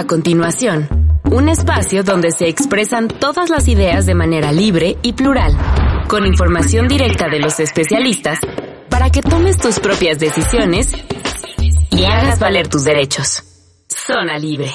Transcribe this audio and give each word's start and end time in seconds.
A 0.00 0.06
continuación, 0.06 0.88
un 1.30 1.50
espacio 1.50 2.02
donde 2.02 2.30
se 2.30 2.48
expresan 2.48 3.06
todas 3.06 3.50
las 3.50 3.68
ideas 3.68 4.06
de 4.06 4.14
manera 4.14 4.50
libre 4.50 4.96
y 5.02 5.12
plural, 5.12 5.54
con 6.08 6.24
información 6.24 6.88
directa 6.88 7.28
de 7.28 7.38
los 7.38 7.60
especialistas 7.60 8.38
para 8.88 9.10
que 9.10 9.20
tomes 9.20 9.58
tus 9.58 9.78
propias 9.78 10.18
decisiones 10.18 10.90
y 11.90 12.04
hagas 12.04 12.38
valer 12.38 12.68
tus 12.68 12.84
derechos. 12.84 13.42
Zona 13.88 14.38
Libre. 14.38 14.72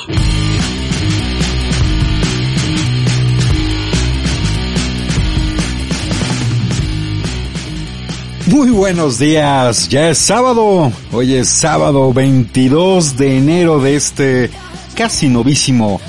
Muy 8.46 8.70
buenos 8.70 9.18
días, 9.18 9.90
ya 9.90 10.12
es 10.12 10.20
sábado, 10.20 10.92
hoy 11.12 11.34
es 11.34 11.50
sábado 11.50 12.14
22 12.14 13.18
de 13.18 13.38
enero 13.40 13.80
de 13.80 13.96
este 13.96 14.52
casi 14.96 15.28
novísimo 15.28 16.00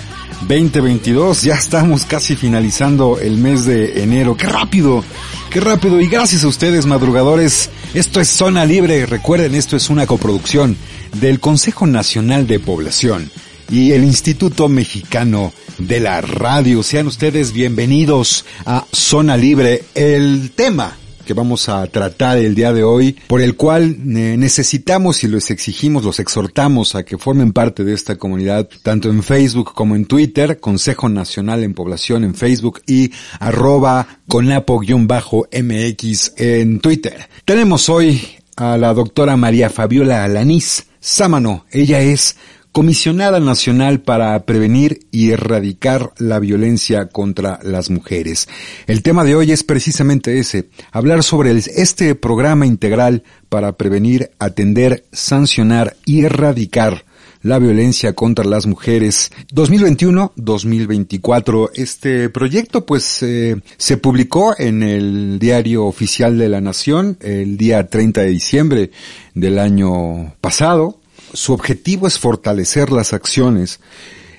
2022, 0.43 1.43
ya 1.43 1.55
estamos 1.55 2.05
casi 2.05 2.37
finalizando 2.37 3.19
el 3.19 3.37
mes 3.37 3.65
de 3.65 4.03
enero, 4.03 4.37
qué 4.37 4.47
rápido, 4.47 5.05
qué 5.51 5.61
rápido 5.61 6.01
y 6.01 6.07
gracias 6.07 6.45
a 6.45 6.49
ustedes 6.49 6.87
madrugadores, 6.87 7.71
esto 7.95 8.21
es 8.21 8.29
Zona 8.29 8.65
Libre, 8.65 9.05
recuerden 9.07 9.55
esto 9.57 9.77
es 9.77 9.91
una 9.91 10.07
coproducción 10.07 10.77
del 11.15 11.41
Consejo 11.41 11.87
Nacional 11.87 12.47
de 12.47 12.61
Población 12.61 13.31
y 13.71 13.91
el 13.91 14.05
Instituto 14.05 14.69
Mexicano 14.69 15.53
de 15.79 15.99
la 15.99 16.21
Radio, 16.21 16.85
sean 16.85 17.09
ustedes 17.09 17.53
bienvenidos 17.53 18.45
a 18.65 18.87
Zona 18.93 19.37
Libre, 19.37 19.83
el 19.95 20.53
tema 20.55 20.97
que 21.27 21.35
vamos 21.35 21.69
a 21.69 21.87
tratar 21.89 22.39
el 22.39 22.55
día 22.55 22.73
de 22.73 22.85
hoy, 22.85 23.19
por 23.27 23.43
el 23.43 23.57
cual 23.57 23.91
eh, 23.91 24.37
necesitamos 24.39 25.25
y 25.25 25.29
los 25.29 25.51
exigimos, 25.51 26.05
los 26.05 26.21
exhortamos 26.21 26.95
a 26.95 27.05
que 27.05 27.19
formen 27.19 27.53
parte 27.53 27.85
de 27.85 27.93
esta 27.93 28.17
comunidad, 28.17 28.67
tanto 28.83 29.11
en 29.11 29.23
Facebook 29.23 29.75
como 29.75 29.95
en 29.97 30.07
Twitter, 30.07 30.59
Consejo 30.61 31.11
Nacional 31.11 31.65
en 31.65 31.75
Población 31.75 32.25
en 32.25 32.35
Facebook 32.35 32.81
y 32.87 33.11
arroba 33.41 34.07
conapo-mx 34.29 36.33
en 36.37 36.81
Twitter. 36.81 37.29
Tenemos 37.45 37.89
hoy 37.89 38.21
a 38.57 38.77
la 38.77 38.95
doctora 38.95 39.37
María 39.37 39.69
Fabiola 39.69 40.23
Alanís 40.25 40.87
Sámano. 41.01 41.67
Ella 41.71 42.01
es 42.01 42.37
Comisionada 42.77 43.41
Nacional 43.41 44.03
para 44.03 44.39
Prevenir 44.45 45.07
y 45.11 45.31
Erradicar 45.31 46.13
la 46.19 46.39
Violencia 46.39 47.09
contra 47.09 47.59
las 47.63 47.89
Mujeres. 47.89 48.51
El 48.87 49.03
tema 49.03 49.25
de 49.25 49.35
hoy 49.35 49.51
es 49.51 49.65
precisamente 49.65 50.39
ese, 50.39 50.69
hablar 50.93 51.23
sobre 51.23 51.53
este 51.53 52.15
programa 52.15 52.67
integral 52.67 53.23
para 53.49 53.79
prevenir, 53.79 54.31
atender, 54.39 55.07
sancionar 55.11 55.97
y 56.05 56.27
erradicar 56.27 57.07
la 57.41 57.59
violencia 57.59 58.13
contra 58.13 58.45
las 58.45 58.67
mujeres 58.67 59.33
2021-2024. 59.55 61.71
Este 61.73 62.29
proyecto 62.29 62.85
pues 62.85 63.23
eh, 63.23 63.57
se 63.79 63.97
publicó 63.97 64.55
en 64.59 64.83
el 64.83 65.39
diario 65.39 65.87
oficial 65.87 66.37
de 66.37 66.51
la 66.51 66.61
Nación 66.61 67.17
el 67.23 67.57
día 67.57 67.89
30 67.89 68.21
de 68.21 68.29
diciembre 68.29 68.91
del 69.33 69.59
año 69.59 70.35
pasado 70.43 71.01
su 71.33 71.53
objetivo 71.53 72.07
es 72.07 72.19
fortalecer 72.19 72.91
las 72.91 73.13
acciones 73.13 73.81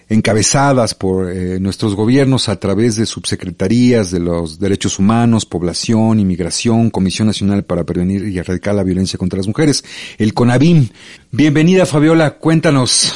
encabezadas 0.10 0.94
por 0.94 1.30
eh, 1.30 1.60
nuestros 1.60 1.96
gobiernos 1.96 2.48
a 2.48 2.58
través 2.58 2.96
de 2.96 3.06
subsecretarías 3.06 4.10
de 4.10 4.20
los 4.20 4.60
derechos 4.60 5.00
humanos, 5.00 5.46
población, 5.46 6.20
inmigración, 6.20 6.90
Comisión 6.90 7.28
Nacional 7.28 7.64
para 7.64 7.84
Prevenir 7.84 8.28
y 8.28 8.38
Erradicar 8.38 8.76
la 8.76 8.84
Violencia 8.84 9.20
contra 9.20 9.38
las 9.38 9.48
Mujeres, 9.48 9.84
el 10.18 10.34
CONAVIM. 10.34 10.90
Bienvenida 11.32 11.86
Fabiola, 11.86 12.38
cuéntanos 12.38 13.14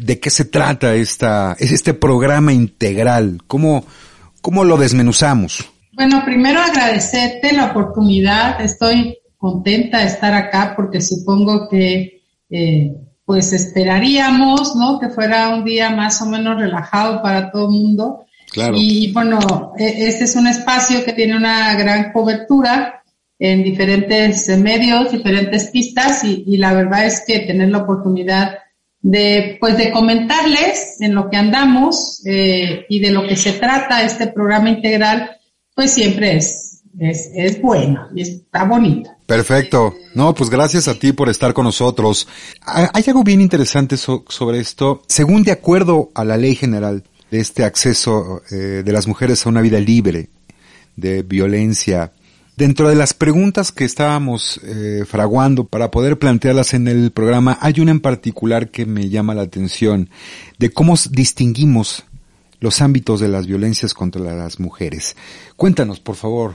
de 0.00 0.18
qué 0.18 0.30
se 0.30 0.44
trata 0.44 0.94
esta, 0.94 1.56
es 1.58 1.70
este 1.70 1.94
programa 1.94 2.52
integral, 2.52 3.38
cómo, 3.46 3.86
cómo 4.40 4.64
lo 4.64 4.76
desmenuzamos. 4.76 5.64
Bueno, 5.92 6.24
primero 6.24 6.60
agradecerte 6.60 7.52
la 7.52 7.66
oportunidad, 7.66 8.60
estoy 8.60 9.18
contenta 9.36 9.98
de 9.98 10.06
estar 10.06 10.32
acá 10.34 10.72
porque 10.74 11.00
supongo 11.00 11.68
que 11.68 12.22
eh, 12.50 12.96
pues 13.32 13.50
esperaríamos, 13.54 14.76
¿no? 14.76 15.00
Que 15.00 15.08
fuera 15.08 15.54
un 15.54 15.64
día 15.64 15.88
más 15.88 16.20
o 16.20 16.26
menos 16.26 16.60
relajado 16.60 17.22
para 17.22 17.50
todo 17.50 17.64
el 17.64 17.70
mundo. 17.70 18.26
Claro. 18.50 18.74
Y 18.76 19.10
bueno, 19.10 19.72
e, 19.78 20.06
este 20.06 20.24
es 20.24 20.36
un 20.36 20.48
espacio 20.48 21.02
que 21.02 21.14
tiene 21.14 21.34
una 21.34 21.74
gran 21.74 22.12
cobertura 22.12 23.02
en 23.38 23.62
diferentes 23.62 24.48
medios, 24.58 25.12
diferentes 25.12 25.68
pistas 25.68 26.22
y, 26.24 26.58
la 26.58 26.74
verdad 26.74 27.06
es 27.06 27.24
que 27.26 27.38
tener 27.38 27.70
la 27.70 27.78
oportunidad 27.78 28.58
de, 29.00 29.56
pues 29.58 29.78
de 29.78 29.90
comentarles 29.90 31.00
en 31.00 31.14
lo 31.14 31.30
que 31.30 31.38
andamos 31.38 32.20
eh, 32.26 32.84
y 32.90 33.00
de 33.00 33.12
lo 33.12 33.26
que 33.26 33.36
se 33.36 33.54
trata 33.54 34.02
este 34.02 34.26
programa 34.26 34.68
integral, 34.68 35.38
pues 35.74 35.90
siempre 35.90 36.36
es 36.36 36.81
es, 36.98 37.30
es 37.34 37.60
bueno 37.60 38.08
está 38.16 38.64
bonito. 38.64 39.10
Perfecto. 39.26 39.94
No, 40.14 40.34
pues 40.34 40.50
gracias 40.50 40.88
a 40.88 40.98
ti 40.98 41.12
por 41.12 41.28
estar 41.28 41.54
con 41.54 41.64
nosotros. 41.64 42.28
Hay 42.66 43.04
algo 43.06 43.24
bien 43.24 43.40
interesante 43.40 43.96
sobre 43.96 44.58
esto. 44.58 45.02
Según 45.08 45.42
de 45.42 45.52
acuerdo 45.52 46.10
a 46.14 46.24
la 46.24 46.36
ley 46.36 46.54
general 46.54 47.04
de 47.30 47.40
este 47.40 47.64
acceso 47.64 48.42
eh, 48.50 48.82
de 48.84 48.92
las 48.92 49.06
mujeres 49.06 49.44
a 49.46 49.48
una 49.48 49.62
vida 49.62 49.80
libre 49.80 50.28
de 50.96 51.22
violencia, 51.22 52.12
dentro 52.56 52.90
de 52.90 52.94
las 52.94 53.14
preguntas 53.14 53.72
que 53.72 53.84
estábamos 53.84 54.60
eh, 54.62 55.04
fraguando 55.06 55.64
para 55.64 55.90
poder 55.90 56.18
plantearlas 56.18 56.74
en 56.74 56.88
el 56.88 57.10
programa, 57.10 57.56
hay 57.62 57.80
una 57.80 57.92
en 57.92 58.00
particular 58.00 58.70
que 58.70 58.84
me 58.84 59.08
llama 59.08 59.34
la 59.34 59.42
atención 59.42 60.10
de 60.58 60.70
cómo 60.70 60.94
distinguimos 61.10 62.04
los 62.60 62.80
ámbitos 62.82 63.18
de 63.20 63.28
las 63.28 63.46
violencias 63.46 63.94
contra 63.94 64.20
las 64.20 64.60
mujeres. 64.60 65.16
Cuéntanos, 65.56 65.98
por 65.98 66.16
favor, 66.16 66.54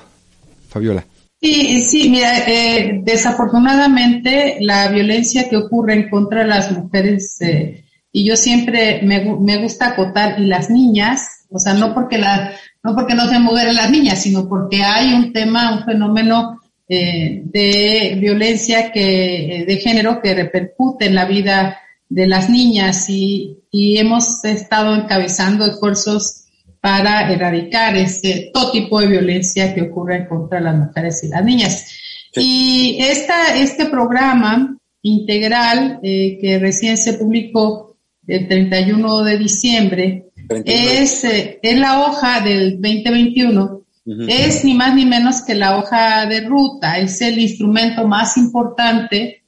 Fabiola. 0.67 1.05
Sí, 1.39 1.83
sí, 1.83 2.09
mira, 2.09 2.39
eh, 2.47 2.99
desafortunadamente 3.03 4.57
la 4.59 4.87
violencia 4.87 5.47
que 5.47 5.57
ocurre 5.57 5.93
en 5.93 6.09
contra 6.09 6.41
de 6.41 6.47
las 6.47 6.71
mujeres, 6.71 7.39
eh, 7.41 7.83
y 8.11 8.25
yo 8.25 8.35
siempre 8.35 9.01
me, 9.03 9.57
gusta 9.61 9.89
acotar, 9.89 10.39
y 10.39 10.45
las 10.45 10.71
niñas, 10.71 11.45
o 11.51 11.59
sea, 11.59 11.75
no 11.75 11.93
porque, 11.93 12.17
la, 12.17 12.53
no 12.83 12.95
porque 12.95 13.13
no 13.13 13.29
se 13.29 13.37
mujeres 13.37 13.75
las 13.75 13.91
niñas, 13.91 14.19
sino 14.19 14.49
porque 14.49 14.81
hay 14.81 15.13
un 15.13 15.31
tema, 15.31 15.77
un 15.77 15.85
fenómeno 15.85 16.59
eh, 16.89 17.43
de 17.43 18.17
violencia 18.19 18.91
que, 18.91 19.63
de 19.67 19.77
género 19.77 20.19
que 20.21 20.33
repercute 20.33 21.05
en 21.05 21.15
la 21.15 21.25
vida 21.25 21.77
de 22.09 22.25
las 22.25 22.49
niñas 22.49 23.09
y, 23.09 23.59
y 23.69 23.97
hemos 23.97 24.43
estado 24.43 24.95
encabezando 24.95 25.67
esfuerzos 25.67 26.46
para 26.87 27.29
erradicar 27.29 27.97
este, 27.97 28.49
todo 28.53 28.71
tipo 28.71 29.01
de 29.01 29.07
violencia 29.07 29.75
que 29.75 29.81
ocurre 29.81 30.25
contra 30.25 30.61
las 30.61 30.73
mujeres 30.73 31.21
y 31.21 31.27
las 31.27 31.43
niñas. 31.43 31.85
Y 32.33 32.95
esta, 33.01 33.57
este 33.57 33.87
programa 33.87 34.77
integral 35.01 35.99
eh, 36.01 36.37
que 36.39 36.57
recién 36.59 36.97
se 36.97 37.15
publicó 37.15 37.97
el 38.25 38.47
31 38.47 39.23
de 39.25 39.37
diciembre 39.37 40.27
es, 40.63 41.25
eh, 41.25 41.59
es 41.61 41.77
la 41.77 41.99
hoja 42.05 42.39
del 42.39 42.79
2021 42.81 43.81
es 44.29 44.63
ni 44.63 44.73
más 44.73 44.95
ni 44.95 45.05
menos 45.05 45.41
que 45.41 45.55
la 45.55 45.77
hoja 45.77 46.25
de 46.27 46.39
ruta, 46.39 46.97
es 46.97 47.21
el 47.21 47.39
instrumento 47.39 48.07
más 48.07 48.37
importante 48.37 49.43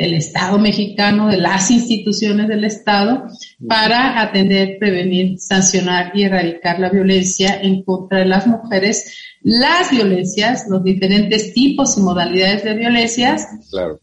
del 0.00 0.14
Estado 0.14 0.58
mexicano, 0.58 1.28
de 1.28 1.36
las 1.36 1.70
instituciones 1.70 2.48
del 2.48 2.64
Estado, 2.64 3.26
para 3.68 4.22
atender, 4.22 4.78
prevenir, 4.78 5.38
sancionar 5.38 6.12
y 6.14 6.22
erradicar 6.22 6.80
la 6.80 6.88
violencia 6.88 7.60
en 7.60 7.82
contra 7.82 8.20
de 8.20 8.24
las 8.24 8.46
mujeres, 8.46 9.14
las 9.42 9.90
violencias, 9.90 10.64
los 10.70 10.82
diferentes 10.82 11.52
tipos 11.52 11.98
y 11.98 12.00
modalidades 12.00 12.64
de 12.64 12.74
violencias, 12.76 13.46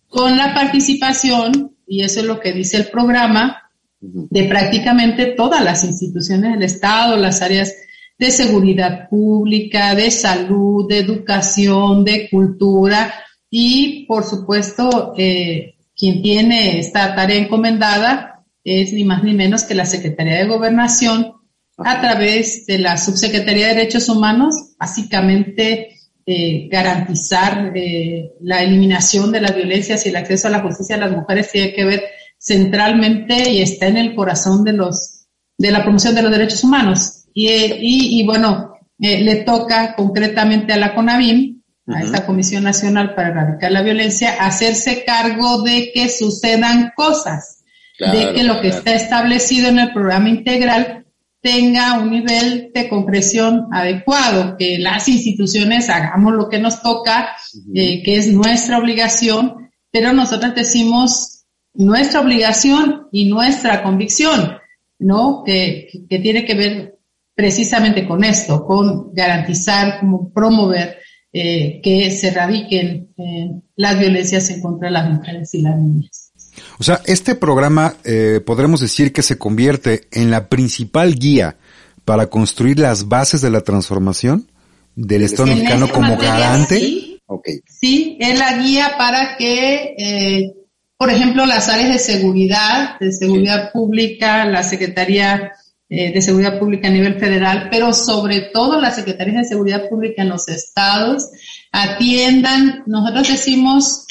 con 0.07 0.37
la 0.37 0.53
participación, 0.53 1.75
y 1.87 2.03
eso 2.03 2.19
es 2.19 2.27
lo 2.27 2.39
que 2.39 2.53
dice 2.53 2.77
el 2.77 2.89
programa, 2.89 3.57
de 3.99 4.43
prácticamente 4.43 5.33
todas 5.35 5.63
las 5.63 5.83
instituciones 5.83 6.53
del 6.53 6.61
Estado, 6.61 7.17
las 7.17 7.41
áreas 7.41 7.73
de 8.19 8.29
seguridad 8.29 9.09
pública, 9.09 9.95
de 9.95 10.11
salud, 10.11 10.87
de 10.87 10.99
educación, 10.99 12.03
de 12.05 12.29
cultura 12.29 13.11
y, 13.49 14.05
por 14.05 14.23
supuesto, 14.23 15.15
eh, 15.17 15.73
quien 15.97 16.21
tiene 16.21 16.79
esta 16.79 17.15
tarea 17.15 17.37
encomendada 17.37 18.45
es 18.63 18.93
ni 18.93 19.03
más 19.03 19.23
ni 19.23 19.33
menos 19.33 19.63
que 19.63 19.75
la 19.75 19.85
Secretaría 19.85 20.35
de 20.35 20.45
Gobernación 20.45 21.33
a 21.77 22.01
través 22.01 22.65
de 22.65 22.79
la 22.79 22.97
Subsecretaría 22.97 23.67
de 23.67 23.75
Derechos 23.75 24.09
Humanos, 24.09 24.75
básicamente 24.79 25.95
eh, 26.25 26.67
garantizar 26.69 27.71
eh, 27.75 28.33
la 28.41 28.61
eliminación 28.61 29.31
de 29.31 29.41
las 29.41 29.55
violencias 29.55 30.05
y 30.05 30.09
el 30.09 30.15
acceso 30.15 30.47
a 30.47 30.51
la 30.51 30.61
justicia 30.61 30.95
de 30.95 31.01
las 31.01 31.11
mujeres 31.11 31.51
tiene 31.51 31.73
que 31.73 31.85
ver 31.85 32.03
centralmente 32.39 33.49
y 33.49 33.61
está 33.61 33.87
en 33.87 33.97
el 33.97 34.13
corazón 34.15 34.63
de 34.63 34.73
los 34.73 35.25
de 35.57 35.71
la 35.71 35.81
promoción 35.81 36.13
de 36.13 36.21
los 36.21 36.31
derechos 36.31 36.63
humanos. 36.63 37.25
Y, 37.33 37.47
y, 37.47 38.21
y 38.21 38.25
bueno, 38.25 38.73
eh, 38.99 39.21
le 39.21 39.37
toca 39.37 39.95
concretamente 39.95 40.73
a 40.73 40.77
la 40.77 40.93
CONAVIM 40.93 41.56
a 41.87 42.01
esta 42.01 42.25
Comisión 42.25 42.63
Nacional 42.63 43.15
para 43.15 43.29
Erradicar 43.29 43.71
la 43.71 43.81
Violencia, 43.81 44.43
hacerse 44.45 45.03
cargo 45.05 45.61
de 45.61 45.91
que 45.93 46.09
sucedan 46.09 46.91
cosas. 46.95 47.53
de 47.99 48.31
que 48.33 48.43
lo 48.43 48.61
que 48.61 48.67
está 48.67 48.93
establecido 48.93 49.69
en 49.69 49.79
el 49.79 49.91
programa 49.91 50.29
integral 50.29 51.07
tenga 51.41 51.97
un 51.97 52.11
nivel 52.11 52.71
de 52.71 52.89
concreción 52.89 53.69
adecuado, 53.71 54.55
que 54.55 54.77
las 54.77 55.07
instituciones 55.07 55.89
hagamos 55.89 56.33
lo 56.33 56.47
que 56.47 56.59
nos 56.59 56.83
toca, 56.83 57.29
eh, 57.73 58.03
que 58.03 58.17
es 58.17 58.27
nuestra 58.27 58.77
obligación, 58.77 59.71
pero 59.91 60.13
nosotros 60.13 60.53
decimos 60.53 61.45
nuestra 61.73 62.19
obligación 62.19 63.07
y 63.11 63.25
nuestra 63.29 63.81
convicción, 63.81 64.57
¿no? 64.99 65.43
Que, 65.43 65.89
que 66.07 66.19
tiene 66.19 66.45
que 66.45 66.53
ver 66.53 66.99
precisamente 67.33 68.07
con 68.07 68.23
esto, 68.23 68.65
con 68.65 69.13
garantizar, 69.13 69.99
como 69.99 70.31
promover 70.31 70.97
eh, 71.39 71.81
que 71.83 72.09
se 72.11 72.29
erradiquen 72.29 73.09
eh, 73.17 73.51
las 73.75 73.99
violencias 73.99 74.49
en 74.49 74.61
contra 74.61 74.87
de 74.87 74.93
las 74.93 75.09
mujeres 75.09 75.53
y 75.53 75.61
las 75.61 75.77
niñas. 75.77 76.31
O 76.79 76.83
sea, 76.83 77.01
este 77.05 77.35
programa 77.35 77.95
eh, 78.03 78.41
podremos 78.45 78.81
decir 78.81 79.13
que 79.13 79.21
se 79.21 79.37
convierte 79.37 80.07
en 80.11 80.31
la 80.31 80.49
principal 80.49 81.15
guía 81.15 81.57
para 82.05 82.27
construir 82.27 82.79
las 82.79 83.07
bases 83.07 83.41
de 83.41 83.51
la 83.51 83.61
transformación 83.61 84.49
del 84.95 85.23
Estado 85.23 85.49
mexicano 85.49 85.91
como 85.91 86.17
garante. 86.17 86.79
Sí, 86.79 87.21
okay. 87.27 87.59
sí, 87.67 88.17
es 88.19 88.39
la 88.39 88.57
guía 88.57 88.95
para 88.97 89.37
que, 89.37 89.95
eh, 89.97 90.53
por 90.97 91.11
ejemplo, 91.11 91.45
las 91.45 91.69
áreas 91.69 91.89
de 91.89 91.99
seguridad, 91.99 92.99
de 92.99 93.11
seguridad 93.11 93.71
pública, 93.71 94.45
la 94.45 94.63
Secretaría 94.63 95.51
eh, 95.89 96.11
de 96.13 96.21
Seguridad 96.21 96.59
Pública 96.59 96.87
a 96.87 96.91
nivel 96.91 97.19
federal, 97.19 97.69
pero 97.71 97.93
sobre 97.93 98.41
todo 98.53 98.79
las 98.81 98.95
Secretarías 98.95 99.43
de 99.43 99.49
Seguridad 99.49 99.87
Pública 99.89 100.21
en 100.21 100.29
los 100.29 100.47
estados, 100.47 101.29
atiendan, 101.71 102.83
nosotros 102.85 103.27
decimos, 103.27 104.05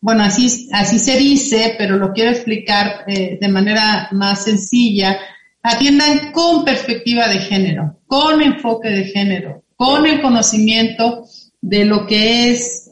bueno, 0.00 0.24
así, 0.24 0.68
así 0.72 0.98
se 0.98 1.18
dice, 1.18 1.74
pero 1.76 1.96
lo 1.96 2.12
quiero 2.12 2.30
explicar 2.30 3.04
eh, 3.06 3.38
de 3.40 3.48
manera 3.48 4.08
más 4.12 4.44
sencilla, 4.44 5.18
atiendan 5.62 6.32
con 6.32 6.64
perspectiva 6.64 7.28
de 7.28 7.40
género, 7.40 7.98
con 8.06 8.40
enfoque 8.40 8.88
de 8.88 9.04
género, 9.04 9.64
con 9.76 10.06
el 10.06 10.22
conocimiento 10.22 11.24
de 11.60 11.84
lo 11.84 12.06
que 12.06 12.50
es 12.50 12.90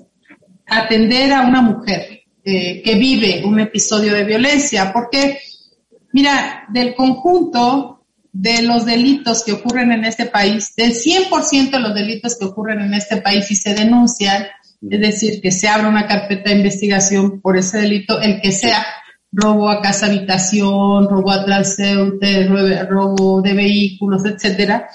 atender 0.67 1.33
a 1.33 1.43
una 1.43 1.63
mujer 1.63 2.23
eh, 2.45 2.83
que 2.83 2.95
vive 2.95 3.43
un 3.45 3.61
episodio 3.61 4.15
de 4.15 4.25
violencia, 4.25 4.93
porque, 4.93 5.39
mira, 6.13 6.65
del 6.69 6.95
conjunto 6.95 8.05
de 8.33 8.63
los 8.63 8.85
delitos 8.85 9.43
que 9.43 9.53
ocurren 9.53 9.93
en 9.93 10.05
este 10.05 10.27
país, 10.27 10.75
del 10.77 10.93
100% 10.93 11.71
de 11.71 11.81
los 11.81 11.95
delitos 11.95 12.37
que 12.39 12.45
ocurren 12.45 12.81
en 12.81 12.95
este 12.95 13.19
país 13.19 13.51
y 13.51 13.57
se 13.57 13.75
denuncian, 13.75 14.47
es 14.89 15.01
decir, 15.01 15.41
que 15.41 15.51
se 15.51 15.69
abra 15.69 15.89
una 15.89 16.07
carpeta 16.07 16.51
de 16.51 16.57
investigación 16.57 17.41
por 17.41 17.57
ese 17.57 17.79
delito, 17.79 18.21
el 18.21 18.41
que 18.41 18.53
sea, 18.53 18.85
robo 19.33 19.69
a 19.69 19.83
casa 19.83 20.07
habitación, 20.07 21.09
robo 21.09 21.31
a 21.31 21.45
transeúnte, 21.45 22.47
robo 22.89 23.43
de 23.43 23.55
vehículos, 23.55 24.25
etcétera, 24.25 24.89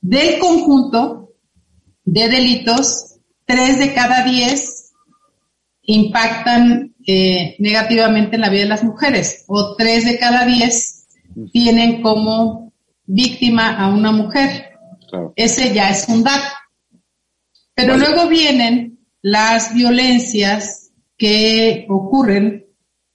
del 0.00 0.38
conjunto 0.38 1.30
de 2.04 2.28
delitos, 2.28 3.16
tres 3.44 3.78
de 3.78 3.94
cada 3.94 4.24
diez 4.24 4.92
impactan 5.82 6.87
eh, 7.10 7.56
negativamente 7.58 8.36
en 8.36 8.42
la 8.42 8.50
vida 8.50 8.64
de 8.64 8.68
las 8.68 8.84
mujeres, 8.84 9.44
o 9.46 9.74
tres 9.76 10.04
de 10.04 10.18
cada 10.18 10.44
diez 10.44 11.06
tienen 11.50 12.02
como 12.02 12.70
víctima 13.06 13.78
a 13.78 13.88
una 13.88 14.12
mujer. 14.12 14.72
Ese 15.34 15.72
ya 15.72 15.88
es 15.88 16.06
un 16.06 16.22
dato. 16.22 16.52
Pero 17.74 17.96
luego 17.96 18.28
vienen 18.28 18.98
las 19.22 19.72
violencias 19.72 20.90
que 21.16 21.86
ocurren 21.88 22.66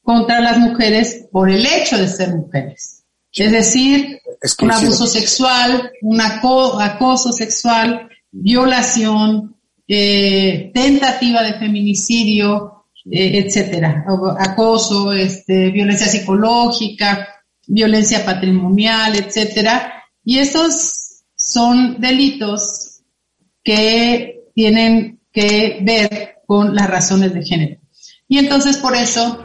contra 0.02 0.40
las 0.40 0.58
mujeres 0.58 1.28
por 1.32 1.52
el 1.52 1.64
hecho 1.64 1.96
de 1.96 2.08
ser 2.08 2.34
mujeres. 2.34 3.04
Es 3.32 3.52
decir, 3.52 4.20
un 4.60 4.72
abuso 4.72 5.06
sexual, 5.06 5.92
un 6.02 6.20
acoso 6.20 7.32
sexual, 7.32 8.10
violación, 8.32 9.56
eh, 9.88 10.72
tentativa 10.74 11.44
de 11.44 11.54
feminicidio, 11.60 12.83
eh, 13.12 13.44
etcétera, 13.46 14.06
acoso, 14.40 15.12
este, 15.12 15.72
violencia 15.72 16.08
psicológica, 16.08 17.28
violencia 17.68 18.24
patrimonial, 18.24 19.16
etcétera. 19.16 20.04
Y 20.24 20.38
estos 20.40 21.24
son 21.36 22.00
delitos 22.00 23.02
que 23.64 24.44
tienen 24.54 25.20
que 25.32 25.80
ver 25.82 26.36
con 26.46 26.76
las 26.76 26.90
razones 26.90 27.34
de 27.34 27.44
género. 27.44 27.82
Y 28.28 28.38
entonces 28.38 28.78
por 28.78 28.96
eso 28.96 29.44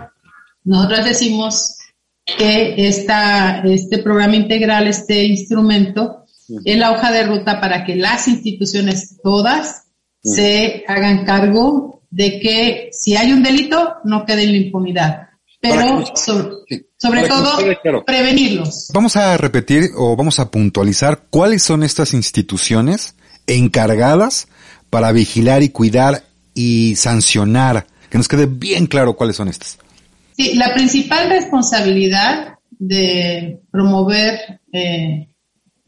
nosotros 0.64 1.05
decimos 1.05 1.78
que 2.25 2.87
esta, 2.88 3.62
este 3.64 3.99
programa 3.99 4.37
integral, 4.37 4.87
este 4.87 5.25
instrumento, 5.25 6.26
es 6.64 6.78
la 6.78 6.93
hoja 6.93 7.10
de 7.10 7.25
ruta 7.25 7.60
para 7.60 7.84
que 7.84 7.96
las 7.96 8.28
instituciones 8.28 9.19
todas 9.22 9.84
se 10.22 10.84
hagan 10.87 11.25
cargo 11.25 11.98
de 12.10 12.40
que 12.40 12.90
si 12.93 13.16
hay 13.16 13.32
un 13.32 13.43
delito 13.43 13.96
no 14.05 14.25
quede 14.25 14.44
en 14.44 14.52
la 14.52 14.58
impunidad, 14.58 15.28
pero 15.60 16.05
sobre, 16.14 17.28
todo 17.28 17.58
prevenirlos. 18.06 18.90
Vamos 18.94 19.16
a 19.16 19.37
repetir 19.37 19.90
o 19.96 20.16
vamos 20.16 20.38
a 20.38 20.50
puntualizar 20.50 21.25
cuáles 21.31 21.62
son 21.62 21.82
estas 21.82 22.14
instituciones 22.14 23.14
encargadas 23.46 24.49
para 24.90 25.12
vigilar 25.12 25.62
y 25.62 25.70
cuidar 25.70 26.25
y 26.55 26.96
sancionar? 26.96 27.87
Que 28.10 28.19
nos 28.19 28.28
quede 28.28 28.46
bien 28.46 28.87
claro 28.87 29.16
cuáles 29.16 29.37
son 29.37 29.49
estas. 29.49 29.78
Sí, 30.37 30.55
la 30.55 30.72
principal 30.75 31.28
responsabilidad 31.28 32.55
de 32.70 33.60
promover 33.70 34.60
eh, 34.72 35.28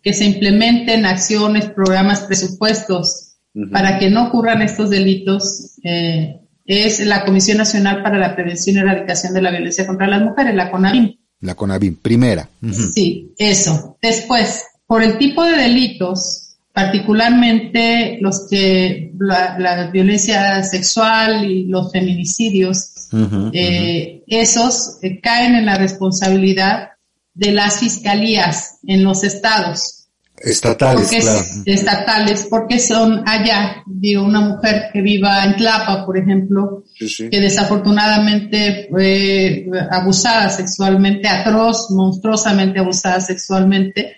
que 0.03 0.13
se 0.13 0.25
implementen 0.25 1.07
acciones, 1.07 1.67
programas, 1.67 2.23
presupuestos 2.23 3.30
para 3.73 3.99
que 3.99 4.11
no 4.11 4.29
ocurran 4.29 4.63
estos 4.63 4.91
delitos 4.91 5.73
eh, 5.83 6.41
es 6.65 7.05
la 7.05 7.25
Comisión 7.25 7.59
Nacional 7.59 8.03
para 8.03 8.19
la 8.19 8.35
Prevención 8.35 8.77
y 8.77 8.79
Erradicación 8.81 9.35
de 9.35 9.43
la 9.43 9.51
Violencia 9.51 9.87
contra 9.87 10.07
las 10.07 10.23
Mujeres, 10.23 10.55
la 10.55 10.71
CONAVIM. 10.71 11.17
La 11.41 11.55
CONAVIM, 11.55 11.97
primera. 11.97 12.49
Sí, 12.95 13.33
eso. 13.39 13.97
Después, 14.01 14.65
por 14.87 15.03
el 15.03 15.19
tipo 15.19 15.45
de 15.45 15.57
delitos, 15.57 16.59
particularmente 16.73 18.19
los 18.21 18.47
que 18.49 19.13
la, 19.19 19.91
violencia 19.93 20.63
sexual 20.63 21.45
y 21.45 21.65
los 21.65 21.91
feminicidios, 21.91 23.09
eh, 23.53 24.23
esos 24.27 24.99
eh, 25.03 25.21
caen 25.21 25.57
en 25.57 25.67
la 25.67 25.77
responsabilidad 25.77 26.91
de 27.35 27.53
las 27.53 27.81
fiscalías 27.81 28.79
en 28.87 29.03
los 29.03 29.25
estados. 29.25 30.00
Estatales, 30.41 31.09
claro. 31.09 31.41
Estatales, 31.67 32.47
porque 32.49 32.79
son 32.79 33.23
allá, 33.27 33.83
digo, 33.87 34.25
una 34.25 34.41
mujer 34.41 34.87
que 34.91 35.03
viva 35.03 35.45
en 35.45 35.57
Tlapa, 35.57 36.07
por 36.07 36.17
ejemplo, 36.17 36.85
que 36.99 37.41
desafortunadamente 37.41 38.87
fue 38.91 39.67
abusada 39.91 40.49
sexualmente, 40.49 41.29
atroz, 41.29 41.91
monstruosamente 41.91 42.81
abusada 42.81 43.21
sexualmente, 43.21 44.17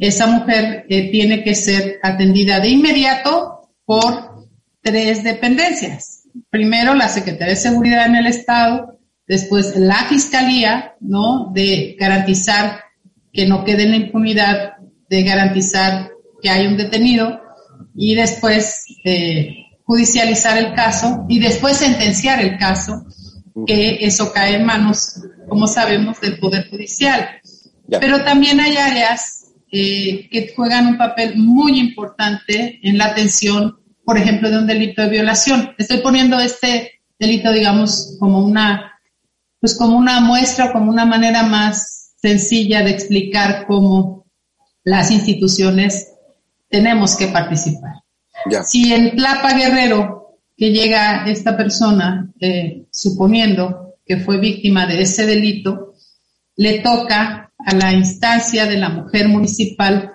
esa 0.00 0.26
mujer 0.26 0.86
eh, 0.88 1.10
tiene 1.10 1.44
que 1.44 1.54
ser 1.54 2.00
atendida 2.02 2.58
de 2.58 2.68
inmediato 2.68 3.68
por 3.84 4.46
tres 4.80 5.22
dependencias. 5.22 6.22
Primero, 6.50 6.94
la 6.94 7.08
Secretaría 7.08 7.54
de 7.54 7.60
Seguridad 7.60 8.06
en 8.06 8.16
el 8.16 8.26
Estado, 8.26 8.98
después 9.26 9.76
la 9.76 10.04
Fiscalía, 10.08 10.94
¿no? 11.00 11.52
De 11.54 11.96
garantizar 11.98 12.80
que 13.32 13.46
no 13.46 13.64
quede 13.64 13.84
en 13.84 13.90
la 13.90 13.96
impunidad, 13.96 14.71
de 15.12 15.22
garantizar 15.24 16.10
que 16.40 16.48
hay 16.48 16.66
un 16.66 16.78
detenido 16.78 17.38
y 17.94 18.14
después 18.14 18.82
eh, 19.04 19.66
judicializar 19.84 20.56
el 20.56 20.72
caso 20.72 21.26
y 21.28 21.38
después 21.38 21.76
sentenciar 21.76 22.40
el 22.40 22.56
caso, 22.56 23.04
que 23.66 23.98
eso 24.00 24.32
cae 24.32 24.56
en 24.56 24.64
manos, 24.64 25.20
como 25.50 25.66
sabemos, 25.66 26.18
del 26.22 26.38
Poder 26.38 26.70
Judicial. 26.70 27.28
Pero 28.00 28.24
también 28.24 28.58
hay 28.58 28.78
áreas 28.78 29.52
eh, 29.70 30.30
que 30.30 30.54
juegan 30.56 30.86
un 30.86 30.96
papel 30.96 31.36
muy 31.36 31.78
importante 31.78 32.80
en 32.82 32.96
la 32.96 33.08
atención, 33.08 33.80
por 34.06 34.16
ejemplo, 34.16 34.48
de 34.48 34.60
un 34.60 34.66
delito 34.66 35.02
de 35.02 35.10
violación. 35.10 35.74
Estoy 35.76 35.98
poniendo 35.98 36.40
este 36.40 37.02
delito, 37.18 37.52
digamos, 37.52 38.16
como 38.18 38.42
una, 38.42 38.98
pues 39.60 39.76
como 39.76 39.98
una 39.98 40.20
muestra, 40.20 40.72
como 40.72 40.90
una 40.90 41.04
manera 41.04 41.42
más 41.42 42.14
sencilla 42.16 42.82
de 42.82 42.92
explicar 42.92 43.66
cómo 43.66 44.21
las 44.84 45.10
instituciones 45.10 46.12
tenemos 46.68 47.16
que 47.16 47.28
participar. 47.28 48.02
Si 48.64 48.92
en 48.92 49.14
Tlapa 49.16 49.54
Guerrero, 49.54 50.38
que 50.56 50.70
llega 50.72 51.26
esta 51.28 51.56
persona, 51.56 52.32
eh, 52.40 52.86
suponiendo 52.90 53.94
que 54.04 54.18
fue 54.18 54.38
víctima 54.38 54.86
de 54.86 55.02
ese 55.02 55.26
delito, 55.26 55.94
le 56.56 56.80
toca 56.80 57.52
a 57.58 57.74
la 57.74 57.92
instancia 57.92 58.66
de 58.66 58.76
la 58.76 58.88
mujer 58.88 59.28
municipal 59.28 60.12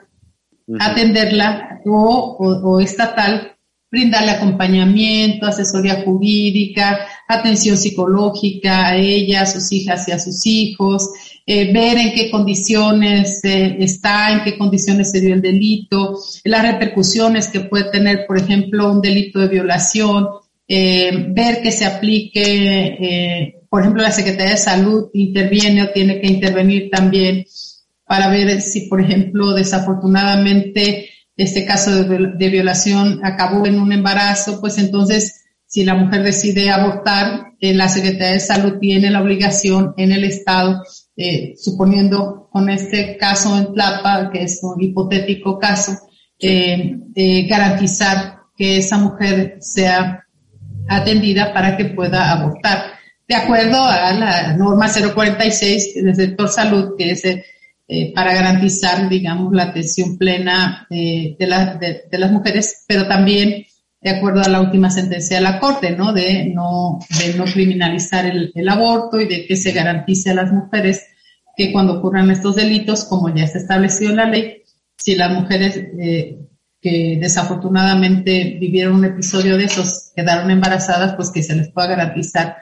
atenderla 0.80 1.80
o, 1.86 2.80
estatal 2.82 3.54
brindarle 3.90 4.32
acompañamiento, 4.32 5.46
asesoría 5.46 6.04
jurídica, 6.04 7.08
atención 7.28 7.78
psicológica 7.78 8.88
a 8.88 8.98
ella, 8.98 9.44
a 9.44 9.46
sus 9.46 9.72
hijas 9.72 10.08
y 10.10 10.12
a 10.12 10.20
sus 10.20 10.46
hijos, 10.46 11.10
eh, 11.50 11.72
ver 11.72 11.98
en 11.98 12.14
qué 12.14 12.30
condiciones 12.30 13.40
eh, 13.46 13.78
está, 13.80 14.34
en 14.34 14.44
qué 14.44 14.58
condiciones 14.58 15.12
se 15.12 15.22
dio 15.22 15.34
el 15.34 15.42
delito, 15.42 16.20
las 16.44 16.62
repercusiones 16.62 17.48
que 17.48 17.62
puede 17.62 17.90
tener, 17.90 18.26
por 18.28 18.38
ejemplo, 18.38 18.92
un 18.92 19.00
delito 19.00 19.40
de 19.40 19.48
violación, 19.48 20.28
eh, 20.68 21.28
ver 21.30 21.62
que 21.62 21.72
se 21.72 21.86
aplique, 21.86 23.62
por 23.70 23.80
ejemplo, 23.80 24.04
la 24.04 24.12
Secretaría 24.12 24.52
de 24.52 24.58
Salud 24.58 25.10
interviene 25.14 25.84
o 25.84 25.92
tiene 25.92 26.20
que 26.20 26.28
intervenir 26.28 26.90
también 26.90 27.46
para 28.06 28.28
ver 28.28 28.60
si, 28.60 28.82
por 28.90 29.00
ejemplo, 29.00 29.54
desafortunadamente 29.54 31.10
este 31.38 31.66
caso 31.66 32.04
de, 32.04 32.50
violación 32.50 33.22
acabó 33.24 33.66
en 33.66 33.80
un 33.80 33.94
embarazo, 33.94 34.60
pues 34.60 34.78
entonces 34.80 35.46
si 35.66 35.86
la 35.86 35.94
mujer 35.94 36.24
decide 36.24 36.72
abortar, 36.72 37.54
la 37.62 37.88
Secretaría 37.88 38.34
de 38.34 38.40
Salud 38.42 38.80
tiene 38.82 39.12
la 39.12 39.22
obligación 39.22 39.94
en 39.96 40.12
el 40.12 40.26
Estado, 40.26 40.84
eh, 41.18 41.56
suponiendo 41.58 42.48
con 42.52 42.70
este 42.70 43.18
caso 43.18 43.58
en 43.58 43.74
Tlapa, 43.74 44.30
que 44.32 44.44
es 44.44 44.60
un 44.62 44.82
hipotético 44.82 45.60
caso, 45.60 45.98
eh, 46.40 46.96
garantizar 47.50 48.38
que 48.56 48.78
esa 48.78 48.98
mujer 48.98 49.58
sea 49.60 50.24
atendida 50.88 51.54
para 51.54 51.76
que 51.76 51.86
pueda 51.86 52.32
abortar. 52.32 52.94
De 53.28 53.36
acuerdo 53.36 53.84
a 53.84 54.14
la 54.14 54.54
norma 54.56 54.88
046 54.88 55.96
del 55.96 56.16
sector 56.16 56.48
salud, 56.48 56.94
que 56.98 57.12
es 57.12 57.24
eh, 57.90 58.14
para 58.14 58.34
garantizar, 58.34 59.08
digamos, 59.08 59.54
la 59.54 59.64
atención 59.64 60.18
plena 60.18 60.86
eh, 60.90 61.38
de, 61.40 61.48
las 61.48 62.32
mujeres, 62.32 62.84
pero 62.86 63.08
también 63.08 63.66
de 64.08 64.18
acuerdo 64.18 64.42
a 64.42 64.50
la 64.50 64.62
última 64.62 64.90
sentencia 64.90 65.38
de 65.38 65.44
la 65.44 65.60
Corte, 65.60 65.92
¿no? 65.92 66.14
De 66.14 66.46
no, 66.54 67.00
criminalizar 67.54 68.26
el, 68.26 68.52
el 68.56 68.70
aborto 68.70 69.20
y 69.20 69.28
de 69.28 69.46
que 69.46 69.56
se 69.56 69.72
garantice 69.72 70.32
a 70.32 70.36
las 70.36 70.52
mujeres 70.52 71.08
que 71.56 71.72
cuando 71.72 72.00
ocurran 72.00 72.32
estos 72.32 72.56
delitos, 72.56 73.04
como 73.06 73.34
ya 73.34 73.44
está 73.44 73.58
establecido 73.58 74.12
en 74.12 74.18
la 74.18 74.30
ley, 74.30 74.64
si 74.96 75.16
las 75.16 75.32
mujeres 75.32 75.76
eh, 76.00 76.40
que 76.80 77.18
desafortunadamente 77.20 78.58
vivieron 78.60 78.96
un 78.96 79.06
episodio 79.06 79.58
de 79.58 79.66
esos 79.66 80.12
quedaron 80.16 80.52
embarazadas, 80.52 81.16
pues 81.16 81.32
que 81.32 81.44
se 81.44 81.56
les 81.56 81.70
pueda 81.70 81.88
garantizar 81.88 82.58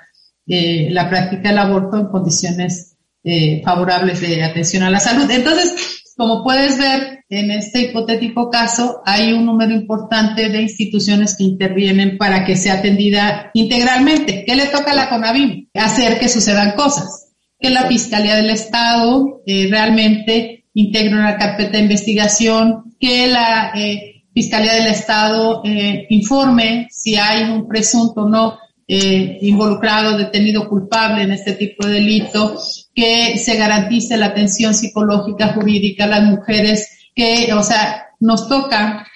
eh, 0.47 0.89
la 0.91 1.09
práctica 1.09 1.49
del 1.49 1.57
aborto 1.57 1.97
en 1.97 2.07
condiciones 2.07 2.95
eh, 3.23 3.61
favorables 3.63 4.21
de 4.21 4.43
atención 4.43 4.83
a 4.83 4.89
la 4.89 4.99
salud. 4.99 5.29
Entonces, 5.29 6.03
como 6.15 6.43
puedes 6.43 6.77
ver, 6.77 7.14
en 7.29 7.49
este 7.51 7.81
hipotético 7.81 8.49
caso 8.49 9.01
hay 9.05 9.33
un 9.33 9.45
número 9.45 9.73
importante 9.73 10.49
de 10.49 10.61
instituciones 10.61 11.35
que 11.35 11.43
intervienen 11.43 12.17
para 12.17 12.45
que 12.45 12.55
sea 12.55 12.75
atendida 12.75 13.49
integralmente. 13.53 14.43
¿Qué 14.45 14.55
le 14.55 14.67
toca 14.67 14.91
a 14.91 14.95
la 14.95 15.09
CONAVIM? 15.09 15.69
Hacer 15.73 16.19
que 16.19 16.29
sucedan 16.29 16.75
cosas. 16.75 17.33
Que 17.59 17.71
la 17.71 17.87
Fiscalía 17.87 18.35
del 18.35 18.51
Estado 18.51 19.41
eh, 19.45 19.67
realmente 19.71 20.65
integre 20.75 21.15
una 21.15 21.37
carpeta 21.37 21.77
de 21.77 21.83
investigación, 21.83 22.95
que 22.99 23.27
la 23.27 23.71
eh, 23.75 24.23
Fiscalía 24.33 24.73
del 24.73 24.87
Estado 24.87 25.61
eh, 25.63 26.05
informe 26.09 26.87
si 26.91 27.15
hay 27.15 27.43
un 27.43 27.67
presunto 27.67 28.21
o 28.21 28.29
no 28.29 28.59
involucrado, 28.87 30.15
detenido 30.15 30.69
culpable 30.69 31.23
en 31.23 31.31
este 31.31 31.53
tipo 31.53 31.87
de 31.87 31.93
delito, 31.93 32.55
que 32.93 33.35
se 33.39 33.55
garantice 33.55 34.15
la 34.15 34.27
atención 34.27 34.75
psicológica 34.75 35.53
jurídica 35.53 36.03
a 36.03 36.07
las 36.07 36.23
mujeres, 36.23 36.94
que, 37.15 37.53
o 37.53 37.63
sea, 37.63 38.09
nos 38.19 38.47
toca 38.47 39.07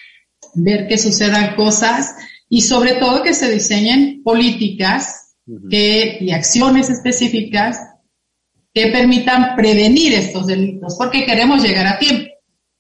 ver 0.56 0.88
que 0.88 0.98
sucedan 0.98 1.56
cosas 1.56 2.16
y 2.50 2.62
sobre 2.62 2.94
todo 2.94 3.22
que 3.24 3.34
se 3.34 3.52
diseñen 3.52 4.24
políticas 4.24 5.36
que, 5.70 6.18
y 6.22 6.32
acciones 6.32 6.90
específicas 6.90 7.80
que 8.74 8.88
permitan 8.88 9.56
prevenir 9.56 10.14
estos 10.14 10.48
delitos, 10.48 10.96
porque 10.98 11.26
queremos 11.26 11.64
llegar 11.64 11.88
a 11.88 12.00
tiempo, 12.00 12.30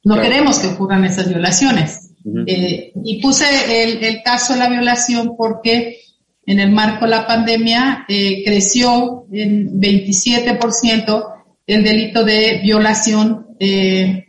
no 0.04 0.22
queremos 0.22 0.60
que 0.60 0.68
ocurran 0.68 1.04
esas 1.04 1.28
violaciones. 1.28 2.12
eh, 2.46 2.92
y 3.04 3.22
puse 3.22 3.46
el, 3.84 4.04
el, 4.04 4.22
caso 4.22 4.54
de 4.54 4.60
la 4.60 4.70
violación 4.70 5.36
porque 5.38 6.00
en 6.46 6.60
el 6.60 6.72
marco 6.72 7.06
de 7.06 7.12
la 7.12 7.26
pandemia 7.26 8.06
eh, 8.08 8.44
creció 8.44 9.26
en 9.32 9.80
27% 9.80 11.34
el 11.66 11.84
delito 11.84 12.24
de 12.24 12.60
violación 12.64 13.56
eh, 13.60 14.29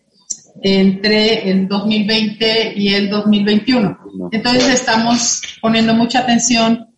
entre 0.62 1.50
el 1.50 1.67
2020 1.69 2.75
y 2.76 2.95
el 2.95 3.09
2021. 3.09 3.99
Entonces 4.33 4.69
estamos 4.69 5.43
poniendo 5.61 5.95
mucha 5.95 6.21
atención 6.21 6.88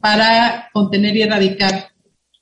para 0.00 0.68
contener 0.72 1.16
y 1.16 1.22
erradicar 1.22 1.90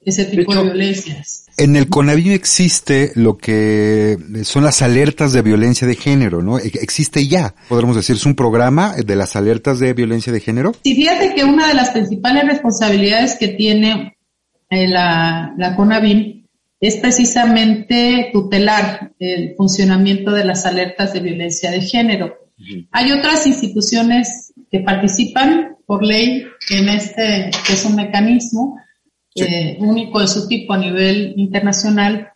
ese 0.01 0.27
tipo 0.27 0.53
de, 0.53 0.59
de 0.59 0.65
violencias. 0.65 1.47
En 1.57 1.77
el 1.77 1.89
CONAVIM 1.89 2.33
existe 2.33 3.13
lo 3.15 3.39
que 3.39 4.19
son 4.43 4.65
las 4.65 4.83
alertas 4.83 5.33
de 5.33 5.43
violencia 5.43 5.87
de 5.87 5.95
género, 5.95 6.43
¿no? 6.43 6.59
Existe 6.59 7.27
ya, 7.29 7.55
podríamos 7.69 7.97
decir, 7.97 8.17
es 8.17 8.27
un 8.27 8.35
programa 8.35 8.95
de 8.95 9.17
las 9.17 9.37
alertas 9.37 9.79
de 9.79 9.93
violencia 9.95 10.33
de 10.33 10.41
género. 10.41 10.73
Sí, 10.83 10.95
fíjate 10.95 11.35
que 11.35 11.45
una 11.45 11.69
de 11.69 11.75
las 11.75 11.91
principales 11.91 12.45
responsabilidades 12.45 13.37
que 13.37 13.49
tiene 13.49 14.17
eh, 14.69 14.89
la, 14.89 15.55
la 15.57 15.77
CONAVIM 15.77 16.44
es 16.87 16.97
precisamente 16.97 18.29
tutelar 18.31 19.13
el 19.19 19.55
funcionamiento 19.57 20.33
de 20.33 20.45
las 20.45 20.67
alertas 20.67 21.15
de 21.15 21.21
violencia 21.21 21.71
de 21.71 21.81
género. 21.81 22.37
Hay 22.93 23.11
otras 23.11 23.47
instituciones 23.47 24.53
que 24.71 24.81
participan 24.81 25.77
por 25.87 26.05
ley 26.05 26.45
en 26.71 26.89
este, 26.91 27.51
que 27.67 27.73
es 27.73 27.85
un 27.87 27.97
mecanismo, 27.97 28.79
sí. 29.35 29.45
eh, 29.45 29.77
único 29.81 30.21
de 30.21 30.29
su 30.29 30.47
tipo 30.47 30.75
a 30.75 30.79
nivel 30.79 31.33
internacional, 31.37 32.29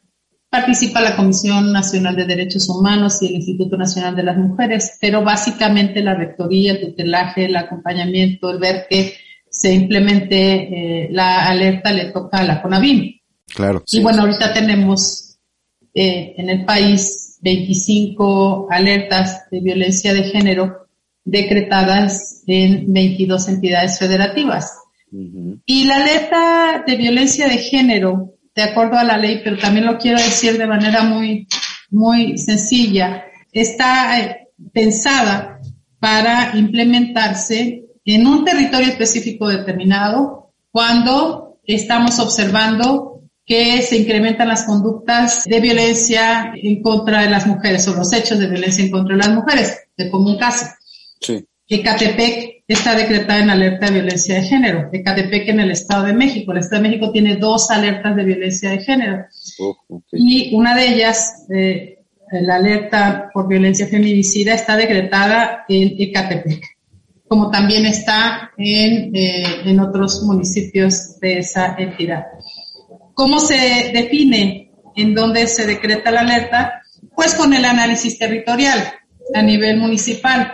participa 0.49 1.03
la 1.03 1.15
Comisión 1.15 1.71
Nacional 1.71 2.17
de 2.17 2.25
Derechos 2.25 2.71
Humanos 2.71 3.21
y 3.21 3.27
el 3.27 3.35
Instituto 3.35 3.77
Nacional 3.77 4.17
de 4.17 4.23
las 4.23 4.39
Mujeres, 4.39 4.97
pero 4.99 5.23
básicamente 5.23 6.01
la 6.01 6.15
rectoría, 6.15 6.73
el 6.73 6.81
tutelaje, 6.81 7.45
el 7.45 7.57
acompañamiento, 7.57 8.51
el 8.51 8.59
ver 8.59 8.87
que 8.89 9.13
se 9.51 9.75
implemente 9.75 11.05
eh, 11.05 11.09
la 11.11 11.49
alerta 11.49 11.93
le 11.93 12.13
toca 12.13 12.39
a 12.39 12.45
la 12.45 12.63
CONAVIM. 12.63 13.18
Claro. 13.55 13.83
Y 13.87 13.91
sí, 13.91 14.03
bueno, 14.03 14.23
ahorita 14.23 14.53
tenemos 14.53 15.39
eh, 15.95 16.35
en 16.37 16.51
el 16.51 16.65
país 16.65 17.39
25 17.41 18.69
alertas 18.71 19.49
de 19.51 19.61
violencia 19.61 20.13
de 20.13 20.25
género 20.25 20.89
decretadas 21.25 22.43
en 22.47 22.93
22 22.93 23.49
entidades 23.49 23.99
federativas. 23.99 24.73
Y 25.11 25.85
la 25.85 25.97
alerta 25.97 26.85
de 26.87 26.97
violencia 26.97 27.49
de 27.49 27.59
género, 27.59 28.35
de 28.55 28.63
acuerdo 28.63 28.99
a 28.99 29.05
la 29.05 29.17
ley, 29.17 29.41
pero 29.43 29.57
también 29.57 29.87
lo 29.87 29.99
quiero 29.99 30.19
decir 30.19 30.59
de 30.59 30.67
manera 30.67 31.03
muy, 31.03 31.47
muy 31.91 32.37
sencilla, 32.37 33.25
está 33.53 34.21
eh, 34.21 34.49
pensada 34.73 35.61
para 35.99 36.57
implementarse 36.57 37.85
en 38.05 38.27
un 38.27 38.45
territorio 38.45 38.89
específico 38.89 39.49
determinado 39.49 40.53
cuando 40.71 41.59
estamos 41.65 42.19
observando 42.19 43.18
que 43.49 43.81
se 43.81 43.97
incrementan 43.97 44.47
las 44.47 44.65
conductas 44.65 45.45
de 45.47 45.59
violencia 45.59 46.53
en 46.55 46.83
contra 46.83 47.23
de 47.23 47.31
las 47.31 47.47
mujeres 47.47 47.89
o 47.89 47.95
los 47.95 48.13
hechos 48.13 48.39
de 48.39 48.47
violencia 48.47 48.85
en 48.85 48.91
contra 48.91 49.17
de 49.17 49.23
las 49.23 49.35
mujeres, 49.35 49.89
de 49.97 50.11
común 50.11 50.37
caso. 50.37 50.67
Sí. 51.19 51.43
Ecatepec 51.67 52.65
está 52.69 52.95
decretada 52.95 53.41
en 53.41 53.49
alerta 53.49 53.87
de 53.87 53.93
violencia 53.93 54.35
de 54.35 54.43
género. 54.43 54.91
Ecatepec 54.93 55.49
en 55.49 55.61
el 55.61 55.71
Estado 55.71 56.05
de 56.05 56.13
México. 56.13 56.53
El 56.53 56.59
Estado 56.59 56.83
de 56.83 56.89
México 56.91 57.11
tiene 57.11 57.37
dos 57.37 57.71
alertas 57.71 58.17
de 58.17 58.25
violencia 58.25 58.71
de 58.71 58.81
género. 58.81 59.25
Oh, 59.61 59.77
okay. 59.89 60.21
Y 60.21 60.55
una 60.55 60.75
de 60.75 60.87
ellas, 60.87 61.47
eh, 61.51 62.01
la 62.31 62.57
alerta 62.57 63.31
por 63.33 63.49
violencia 63.49 63.87
feminicida, 63.87 64.53
está 64.53 64.77
decretada 64.77 65.65
en 65.71 65.95
Ecatepec, 65.99 66.63
como 67.27 67.51
también 67.51 67.87
está 67.87 68.51
en, 68.59 69.17
eh, 69.17 69.63
en 69.65 69.81
otros 69.81 70.23
municipios 70.23 71.19
de 71.21 71.39
esa 71.39 71.77
entidad. 71.79 72.27
¿Cómo 73.19 73.41
se 73.41 73.91
define 73.93 74.71
en 74.95 75.13
dónde 75.13 75.49
se 75.49 75.67
decreta 75.67 76.13
la 76.13 76.21
alerta? 76.21 76.83
Pues 77.17 77.35
con 77.35 77.53
el 77.53 77.65
análisis 77.65 78.17
territorial 78.17 78.93
a 79.35 79.43
nivel 79.43 79.77
municipal. 79.77 80.53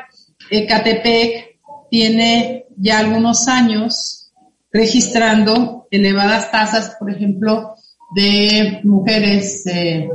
Ecatepec 0.51 1.59
tiene 1.91 2.65
ya 2.79 3.01
algunos 3.01 3.49
años 3.49 4.33
registrando 4.73 5.87
elevadas 5.91 6.51
tasas, 6.51 6.97
por 6.99 7.11
ejemplo, 7.11 7.75
de 8.17 8.81
mujeres 8.83 9.67
eh, 9.67 10.09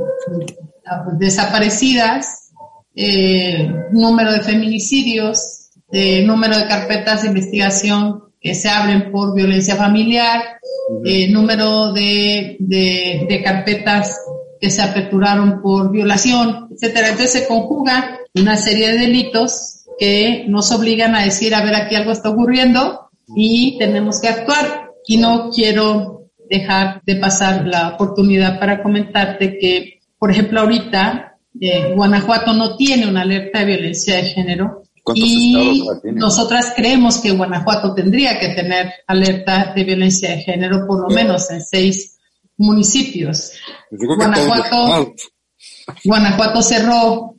desaparecidas, 1.20 2.50
eh, 2.96 3.72
número 3.92 4.32
de 4.32 4.40
feminicidios, 4.40 5.70
eh, 5.92 6.24
número 6.26 6.58
de 6.58 6.66
carpetas 6.66 7.22
de 7.22 7.28
investigación 7.28 8.24
que 8.40 8.56
se 8.56 8.68
abren 8.68 9.12
por 9.12 9.36
violencia 9.36 9.76
familiar, 9.76 10.58
-huh. 10.90 11.32
número 11.32 11.92
de, 11.92 12.56
de, 12.58 13.26
de 13.28 13.42
carpetas 13.42 14.18
que 14.60 14.70
se 14.70 14.82
aperturaron 14.82 15.60
por 15.62 15.90
violación, 15.90 16.68
etcétera. 16.72 17.08
Entonces 17.08 17.32
se 17.32 17.48
conjuga 17.48 18.18
una 18.34 18.56
serie 18.56 18.92
de 18.92 18.98
delitos 18.98 19.86
que 19.98 20.44
nos 20.48 20.70
obligan 20.72 21.14
a 21.14 21.24
decir, 21.24 21.54
a 21.54 21.64
ver, 21.64 21.74
aquí 21.74 21.94
algo 21.94 22.12
está 22.12 22.30
ocurriendo 22.30 23.10
y 23.34 23.78
tenemos 23.78 24.20
que 24.20 24.28
actuar. 24.28 24.90
Y 25.06 25.16
no 25.16 25.50
quiero 25.50 26.26
dejar 26.48 27.02
de 27.06 27.16
pasar 27.16 27.66
la 27.66 27.88
oportunidad 27.90 28.58
para 28.58 28.82
comentarte 28.82 29.58
que, 29.58 30.00
por 30.18 30.30
ejemplo, 30.30 30.60
ahorita 30.60 31.36
eh, 31.60 31.92
Guanajuato 31.94 32.52
no 32.52 32.76
tiene 32.76 33.06
una 33.06 33.22
alerta 33.22 33.60
de 33.60 33.66
violencia 33.66 34.16
de 34.16 34.24
género 34.24 34.82
y 35.14 35.86
nosotras 36.14 36.72
creemos 36.76 37.18
que 37.18 37.32
Guanajuato 37.32 37.94
tendría 37.94 38.38
que 38.38 38.50
tener 38.50 38.92
alerta 39.06 39.72
de 39.74 39.84
violencia 39.84 40.30
de 40.30 40.42
género 40.42 40.86
por 40.86 41.00
lo 41.00 41.08
menos 41.14 41.50
en 41.50 41.62
seis 41.62 42.18
municipios. 42.56 43.52
Guanajuato, 43.90 45.14
Guanajuato 46.04 46.62
cerró 46.62 47.34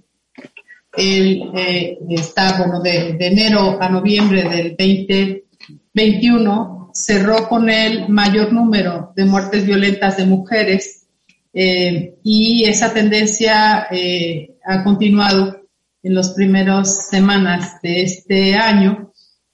el, 0.98 1.51
eh, 1.56 1.98
está, 2.10 2.58
bueno, 2.58 2.82
de, 2.82 3.16
enero 3.20 3.82
a 3.82 3.88
noviembre 3.90 4.44
del 4.44 4.75
2021, 4.78 6.92
cerró 6.94 7.48
con 7.48 7.70
el 7.70 8.10
mayor 8.10 8.51
número 8.51 9.13
de 9.16 9.24
muertes 9.25 9.66
violentas 9.66 10.18
de 10.18 10.25
mujeres 10.25 11.08
eh, 11.54 12.16
y 12.24 12.66
esa 12.66 12.94
tendencia 12.94 13.88
eh, 13.92 14.56
ha 14.66 14.84
continuado 14.84 15.61
en 16.03 16.15
las 16.15 16.31
primeras 16.31 17.08
semanas 17.10 17.81
de 17.81 18.03
este 18.03 18.55
año. 18.55 19.12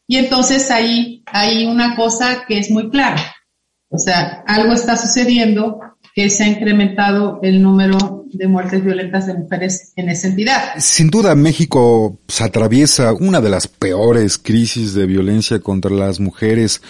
Y 0.07 0.17
entonces 0.17 0.71
ahí 0.71 1.23
hay 1.25 1.65
una 1.65 1.95
cosa 1.95 2.45
que 2.47 2.59
es 2.59 2.71
muy 2.71 2.89
clara. 2.89 3.35
O 3.89 3.97
sea, 3.97 4.43
algo 4.47 4.73
está 4.73 4.97
sucediendo 4.97 5.79
que 6.13 6.29
se 6.29 6.43
ha 6.43 6.47
incrementado 6.47 7.39
el 7.43 7.61
número 7.61 8.25
de 8.31 8.47
muertes 8.47 8.83
violentas 8.83 9.27
de 9.27 9.35
mujeres 9.35 9.93
en 9.95 10.09
esa 10.09 10.27
entidad. 10.27 10.61
Sin 10.79 11.09
duda, 11.09 11.35
México 11.35 12.19
atraviesa 12.39 13.13
una 13.13 13.39
de 13.39 13.49
las 13.49 13.67
peores 13.67 14.37
crisis 14.37 14.93
de 14.93 15.05
violencia 15.05 15.59
contra 15.59 15.91
las 15.91 16.19
mujeres. 16.19 16.81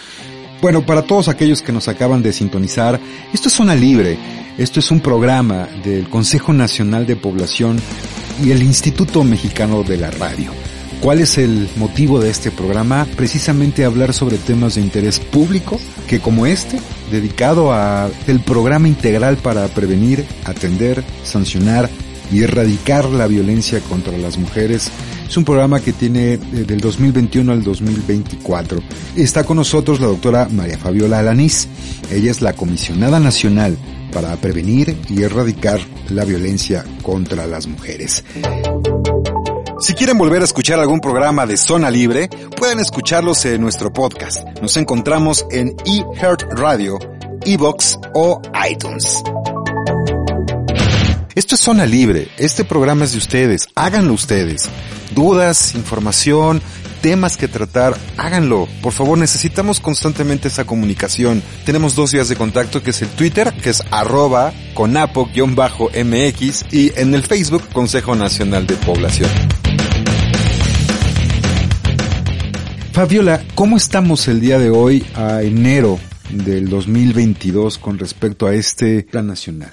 Bueno, 0.60 0.84
para 0.84 1.02
todos 1.02 1.28
aquellos 1.28 1.62
que 1.62 1.72
nos 1.72 1.86
acaban 1.86 2.20
de 2.20 2.32
sintonizar, 2.32 2.98
esto 3.32 3.48
es 3.48 3.54
Zona 3.54 3.76
Libre. 3.76 4.18
Esto 4.58 4.80
es 4.80 4.90
un 4.90 4.98
programa 4.98 5.68
del 5.84 6.08
Consejo 6.08 6.52
Nacional 6.52 7.06
de 7.06 7.14
Población 7.14 7.80
y 8.42 8.50
el 8.50 8.64
Instituto 8.64 9.22
Mexicano 9.22 9.84
de 9.84 9.98
la 9.98 10.10
Radio. 10.10 10.50
¿Cuál 11.00 11.20
es 11.20 11.38
el 11.38 11.68
motivo 11.76 12.18
de 12.18 12.30
este 12.30 12.50
programa? 12.50 13.06
Precisamente 13.16 13.84
hablar 13.84 14.12
sobre 14.12 14.36
temas 14.36 14.74
de 14.74 14.80
interés 14.80 15.20
público, 15.20 15.78
que 16.08 16.18
como 16.18 16.44
este, 16.44 16.80
dedicado 17.12 17.72
a 17.72 18.10
el 18.26 18.40
programa 18.40 18.88
integral 18.88 19.36
para 19.36 19.68
prevenir, 19.68 20.24
atender, 20.44 21.04
sancionar 21.22 21.88
y 22.32 22.42
erradicar 22.42 23.04
la 23.04 23.28
violencia 23.28 23.78
contra 23.78 24.18
las 24.18 24.38
mujeres. 24.38 24.90
Es 25.28 25.36
un 25.36 25.44
programa 25.44 25.78
que 25.80 25.92
tiene 25.92 26.34
eh, 26.34 26.38
del 26.38 26.80
2021 26.80 27.52
al 27.52 27.62
2024. 27.62 28.80
Está 29.14 29.44
con 29.44 29.58
nosotros 29.58 30.00
la 30.00 30.06
doctora 30.06 30.48
María 30.50 30.78
Fabiola 30.78 31.18
Alanís. 31.18 31.68
Ella 32.10 32.30
es 32.30 32.40
la 32.40 32.54
comisionada 32.54 33.20
nacional 33.20 33.76
para 34.10 34.34
prevenir 34.36 34.96
y 35.10 35.22
erradicar 35.22 35.80
la 36.08 36.24
violencia 36.24 36.82
contra 37.02 37.46
las 37.46 37.66
mujeres. 37.66 38.24
Si 39.80 39.92
quieren 39.92 40.16
volver 40.16 40.40
a 40.40 40.44
escuchar 40.46 40.80
algún 40.80 41.00
programa 41.00 41.44
de 41.44 41.58
Zona 41.58 41.90
Libre, 41.90 42.30
pueden 42.56 42.80
escucharlos 42.80 43.44
en 43.44 43.60
nuestro 43.60 43.92
podcast. 43.92 44.44
Nos 44.62 44.78
encontramos 44.78 45.46
en 45.50 45.76
eHeart 45.84 46.44
Radio, 46.54 46.98
Evox 47.44 47.98
o 48.14 48.40
iTunes. 48.68 49.22
Esto 51.38 51.54
es 51.54 51.60
Zona 51.60 51.86
Libre, 51.86 52.26
este 52.36 52.64
programa 52.64 53.04
es 53.04 53.12
de 53.12 53.18
ustedes, 53.18 53.68
háganlo 53.76 54.12
ustedes. 54.12 54.68
Dudas, 55.14 55.76
información, 55.76 56.60
temas 57.00 57.36
que 57.36 57.46
tratar, 57.46 57.96
háganlo. 58.16 58.66
Por 58.82 58.92
favor, 58.92 59.16
necesitamos 59.16 59.78
constantemente 59.78 60.48
esa 60.48 60.64
comunicación. 60.66 61.40
Tenemos 61.64 61.94
dos 61.94 62.10
días 62.10 62.28
de 62.28 62.34
contacto, 62.34 62.82
que 62.82 62.90
es 62.90 63.02
el 63.02 63.08
Twitter, 63.10 63.52
que 63.62 63.70
es 63.70 63.84
arroba 63.92 64.52
conapo-mx 64.74 66.64
y 66.72 66.92
en 66.96 67.14
el 67.14 67.22
Facebook 67.22 67.68
Consejo 67.72 68.16
Nacional 68.16 68.66
de 68.66 68.74
Población. 68.74 69.30
Fabiola, 72.90 73.44
¿cómo 73.54 73.76
estamos 73.76 74.26
el 74.26 74.40
día 74.40 74.58
de 74.58 74.70
hoy 74.70 75.06
a 75.14 75.42
enero 75.42 76.00
del 76.30 76.68
2022 76.68 77.78
con 77.78 77.96
respecto 77.96 78.48
a 78.48 78.54
este 78.54 79.04
plan 79.04 79.28
nacional? 79.28 79.72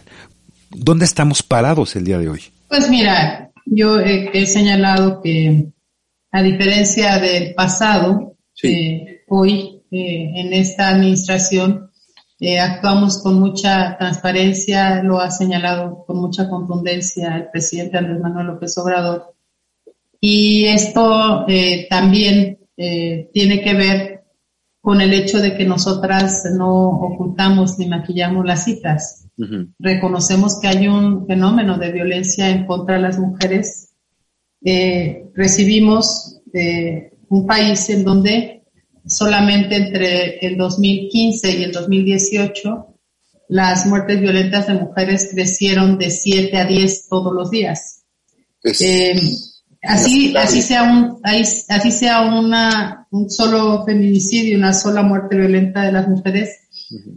¿Dónde 0.78 1.06
estamos 1.06 1.44
parados 1.44 1.96
el 1.96 2.06
día 2.06 2.18
de 2.18 2.30
hoy? 2.30 2.42
Pues 2.68 2.90
mira, 2.90 3.52
yo 3.66 4.00
he, 4.00 4.46
señalado 4.46 5.22
que 5.22 5.68
a 6.32 6.42
diferencia 6.44 7.18
del 7.18 7.54
pasado, 7.54 8.36
eh, 8.64 9.24
hoy 9.28 9.84
eh, 9.92 10.32
en 10.36 10.54
esta 10.54 10.90
administración 10.90 11.92
eh, 12.40 12.60
actuamos 12.60 13.22
con 13.22 13.40
mucha 13.40 13.98
transparencia, 13.98 15.02
lo 15.04 15.20
ha 15.20 15.32
señalado 15.32 16.04
con 16.06 16.18
mucha 16.18 16.50
contundencia 16.50 17.36
el 17.36 17.50
presidente 17.50 17.98
Andrés 17.98 18.20
Manuel 18.20 18.48
López 18.48 18.78
Obrador. 18.78 19.36
Y 20.20 20.66
esto 20.66 21.46
también 21.90 22.56
eh, 22.78 23.30
tiene 23.34 23.62
que 23.62 23.74
ver 23.74 24.26
con 24.82 25.00
el 25.00 25.14
hecho 25.14 25.40
de 25.40 25.56
que 25.56 25.66
nosotras 25.66 26.44
no 26.54 26.90
ocultamos 26.90 27.80
ni 27.80 27.88
maquillamos 27.88 28.46
las 28.46 28.66
citas. 28.66 29.25
Reconocemos 29.80 30.60
que 30.60 30.67
hay 30.67 30.88
un 30.88 31.28
fenómeno 31.28 31.78
de 31.78 31.91
violencia 31.91 32.50
en 32.50 32.65
contra 32.65 32.95
de 32.95 33.02
las 33.02 33.19
mujeres. 33.19 33.89
Eh, 34.63 35.26
recibimos 35.34 36.39
eh, 36.54 37.12
un 37.30 37.45
país 37.45 37.89
en 37.89 38.04
donde 38.04 38.63
solamente 39.06 39.76
entre 39.76 40.39
el 40.39 40.58
2015 40.58 41.60
y 41.60 41.63
el 41.63 41.71
2018 41.71 42.95
las 43.50 43.86
muertes 43.86 44.19
violentas 44.19 44.67
de 44.67 44.74
mujeres 44.74 45.30
crecieron 45.32 45.98
de 45.98 46.10
7 46.10 46.58
a 46.58 46.65
10 46.65 47.08
todos 47.10 47.34
los 47.34 47.52
días. 47.52 48.04
Eh, 48.63 49.19
así, 49.84 50.36
así 50.36 50.62
sea 50.62 50.84
un, 50.84 51.19
así 51.24 51.91
sea 51.91 52.21
una, 52.21 53.08
un 53.12 53.30
solo 53.30 53.86
feminicidio, 53.86 54.58
una 54.58 54.74
sola 54.74 55.04
muerte 55.04 55.36
violenta 55.38 55.84
de 55.84 55.91
las 55.91 56.08
mujeres, 56.08 56.64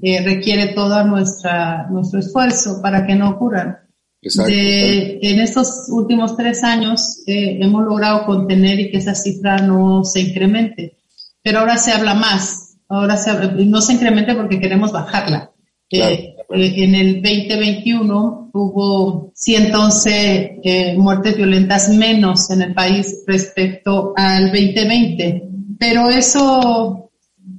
eh, 0.03 0.23
requiere 0.23 0.69
todo 0.69 1.05
nuestra, 1.05 1.89
nuestro 1.91 2.21
esfuerzo 2.21 2.81
para 2.83 3.07
que 3.07 3.15
no 3.15 3.31
ocurran. 3.31 3.79
en 4.21 5.41
estos 5.41 5.89
últimos 5.89 6.37
tres 6.37 6.65
años 6.65 7.23
eh, 7.27 7.59
hemos 7.61 7.85
logrado 7.85 8.27
contener 8.27 8.81
y 8.81 8.91
que 8.91 8.99
esa 8.99 9.15
cifra 9.15 9.59
no 9.59 10.05
se 10.05 10.21
incremente, 10.21 10.99
pero 11.43 11.61
ahora 11.61 11.77
se 11.77 11.93
habla 11.93 12.15
más, 12.15 12.79
ahora 12.89 13.17
se 13.17 13.33
no 13.65 13.81
se 13.81 13.95
incremente 13.95 14.35
porque 14.35 14.61
queremos 14.61 14.93
bajarla. 14.93 15.53
Eh, 15.91 16.37
eh, 16.51 16.85
en 16.85 16.95
el 16.95 17.23
2021 17.23 18.51
hubo 18.53 19.33
111 19.35 20.61
eh, 20.63 20.95
muertes 20.99 21.37
violentas 21.37 21.89
menos 21.89 22.51
en 22.51 22.63
el 22.63 22.75
país 22.75 23.25
respecto 23.27 24.13
al 24.17 24.47
2020. 24.53 25.45
Pero 25.79 26.11
eso, 26.11 27.08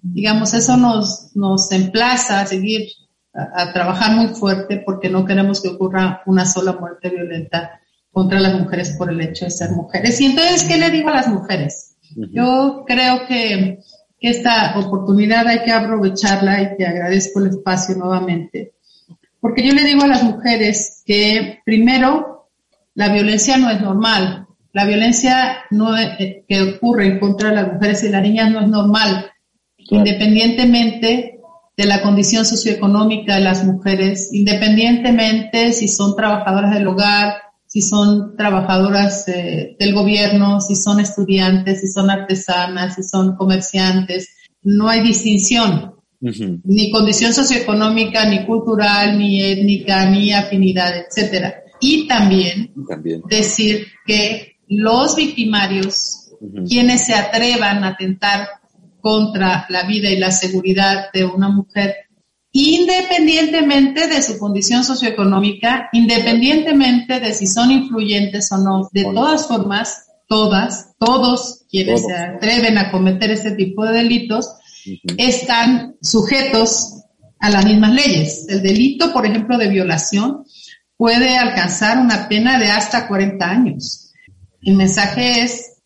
digamos, 0.02 0.54
eso 0.54 0.78
nos, 0.78 1.36
nos 1.36 1.72
emplaza 1.72 2.42
a 2.42 2.46
seguir 2.46 2.88
a, 3.34 3.72
trabajar 3.74 4.16
muy 4.16 4.28
fuerte 4.28 4.82
porque 4.86 5.10
no 5.10 5.26
queremos 5.26 5.62
que 5.62 5.70
ocurra 5.70 6.22
una 6.26 6.46
sola 6.46 6.74
muerte 6.74 7.10
violenta 7.10 7.80
contra 8.12 8.40
las 8.40 8.60
mujeres 8.60 8.92
por 8.98 9.12
el 9.12 9.22
hecho 9.22 9.46
de 9.46 9.52
ser 9.52 9.72
mujeres. 9.72 10.20
Y 10.20 10.26
entonces, 10.26 10.64
¿qué 10.64 10.78
le 10.78 10.90
digo 10.90 11.10
a 11.10 11.16
las 11.16 11.28
mujeres? 11.28 11.96
Yo 12.32 12.84
creo 12.88 13.28
que, 13.28 13.80
que 14.20 14.30
esta 14.30 14.78
oportunidad 14.80 15.48
hay 15.48 15.64
que 15.64 15.72
aprovecharla 15.72 16.62
y 16.62 16.78
te 16.78 16.88
agradezco 16.88 17.40
el 17.40 17.48
espacio 17.48 17.96
nuevamente 17.96 18.74
porque 19.40 19.66
yo 19.66 19.74
le 19.74 19.84
digo 19.84 20.04
a 20.04 20.08
las 20.08 20.24
mujeres 20.24 21.02
que 21.06 21.60
primero, 21.66 22.50
la 22.94 23.10
violencia 23.10 23.58
no 23.58 23.70
es 23.70 23.82
normal. 23.82 24.48
La 24.74 24.86
violencia 24.86 25.60
no 25.72 25.98
eh, 25.98 26.44
que 26.48 26.62
ocurre 26.62 27.08
en 27.08 27.20
contra 27.20 27.50
de 27.50 27.56
las 27.56 27.74
mujeres 27.74 28.04
y 28.04 28.10
las 28.10 28.22
niñas 28.22 28.52
no 28.52 28.62
es 28.62 28.68
normal, 28.68 29.32
independientemente 29.90 31.40
de 31.76 31.86
la 31.86 32.02
condición 32.02 32.46
socioeconómica 32.46 33.36
de 33.36 33.42
las 33.42 33.64
mujeres, 33.66 34.30
independientemente 34.34 35.72
si 35.72 35.88
son 35.88 36.16
trabajadoras 36.16 36.74
del 36.74 36.88
hogar, 36.88 37.36
si 37.66 37.82
son 37.82 38.36
trabajadoras 38.36 39.28
eh, 39.28 39.76
del 39.80 39.94
gobierno, 39.94 40.60
si 40.60 40.76
son 40.76 41.00
estudiantes, 41.00 41.82
si 41.82 41.88
son 41.88 42.10
artesanas, 42.10 42.96
si 42.96 43.04
son 43.04 43.36
comerciantes. 43.36 44.36
No 44.64 44.90
hay 44.90 45.02
distinción 45.02 45.94
ni 46.22 46.92
condición 46.92 47.34
socioeconómica, 47.34 48.26
ni 48.26 48.46
cultural, 48.46 49.18
ni 49.18 49.42
étnica, 49.42 50.10
ni 50.10 50.34
afinidad, 50.34 50.94
etcétera. 50.98 51.64
Y 51.80 52.08
también, 52.08 52.74
decir 53.30 53.88
que 54.06 54.58
los 54.68 55.16
victimarios, 55.16 56.32
quienes 56.68 57.06
se 57.06 57.14
atrevan 57.14 57.84
a 57.84 57.90
atentar 57.90 58.48
contra 59.02 59.66
la 59.70 59.84
vida 59.84 60.10
y 60.10 60.18
la 60.18 60.32
seguridad 60.32 61.06
de 61.14 61.26
una 61.26 61.50
mujer, 61.50 61.96
independientemente 62.52 64.08
de 64.08 64.22
su 64.22 64.38
condición 64.38 64.84
socioeconómica, 64.84 65.90
independientemente 65.94 67.20
de 67.20 67.34
si 67.34 67.48
son 67.48 67.72
influyentes 67.72 68.52
o 68.52 68.58
no, 68.58 68.90
de 68.92 69.04
todas 69.04 69.48
formas, 69.48 70.08
todas, 70.28 70.96
todos 70.98 71.66
quienes 71.70 72.06
se 72.06 72.16
atreven 72.16 72.78
a 72.78 72.92
cometer 72.92 73.32
este 73.32 73.52
tipo 73.52 73.86
de 73.86 73.94
delitos, 73.94 74.50
están 75.18 75.96
sujetos 76.02 77.04
a 77.40 77.50
las 77.50 77.66
mismas 77.66 77.94
leyes. 77.94 78.46
El 78.50 78.62
delito, 78.62 79.14
por 79.14 79.26
ejemplo, 79.26 79.58
de 79.58 79.70
violación 79.70 80.46
puede 80.98 81.38
alcanzar 81.38 81.98
una 81.98 82.28
pena 82.28 82.60
de 82.60 82.68
hasta 82.68 83.08
40 83.08 83.50
años. 83.50 84.12
El 84.62 84.76
mensaje 84.76 85.44
es, 85.44 85.78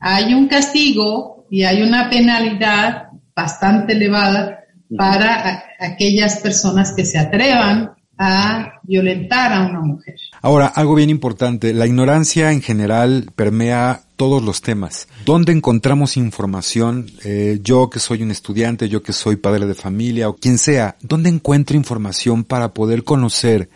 hay 0.00 0.34
un 0.34 0.48
castigo 0.48 1.35
y 1.50 1.64
hay 1.64 1.82
una 1.82 2.08
penalidad 2.10 3.08
bastante 3.34 3.92
elevada 3.92 4.60
para 4.96 5.64
aquellas 5.78 6.38
personas 6.40 6.92
que 6.92 7.04
se 7.04 7.18
atrevan 7.18 7.92
a 8.18 8.80
violentar 8.82 9.52
a 9.52 9.66
una 9.66 9.80
mujer. 9.80 10.16
Ahora, 10.40 10.66
algo 10.66 10.94
bien 10.94 11.10
importante, 11.10 11.74
la 11.74 11.86
ignorancia 11.86 12.52
en 12.52 12.62
general 12.62 13.30
permea 13.34 14.02
todos 14.16 14.42
los 14.42 14.62
temas. 14.62 15.08
¿Dónde 15.26 15.52
encontramos 15.52 16.16
información? 16.16 17.10
Eh, 17.24 17.58
yo 17.62 17.90
que 17.90 17.98
soy 17.98 18.22
un 18.22 18.30
estudiante, 18.30 18.88
yo 18.88 19.02
que 19.02 19.12
soy 19.12 19.36
padre 19.36 19.66
de 19.66 19.74
familia 19.74 20.28
o 20.30 20.36
quien 20.36 20.56
sea, 20.56 20.96
¿dónde 21.02 21.28
encuentro 21.28 21.76
información 21.76 22.44
para 22.44 22.72
poder 22.72 23.04
conocer 23.04 23.68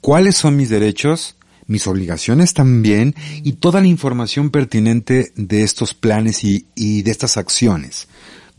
cuáles 0.00 0.36
son 0.36 0.56
mis 0.56 0.68
derechos, 0.68 1.36
mis 1.70 1.86
obligaciones 1.86 2.52
también 2.52 3.14
y 3.42 3.52
toda 3.52 3.80
la 3.80 3.86
información 3.86 4.50
pertinente 4.50 5.32
de 5.36 5.62
estos 5.62 5.94
planes 5.94 6.44
y, 6.44 6.66
y 6.74 7.02
de 7.02 7.10
estas 7.10 7.36
acciones? 7.36 8.08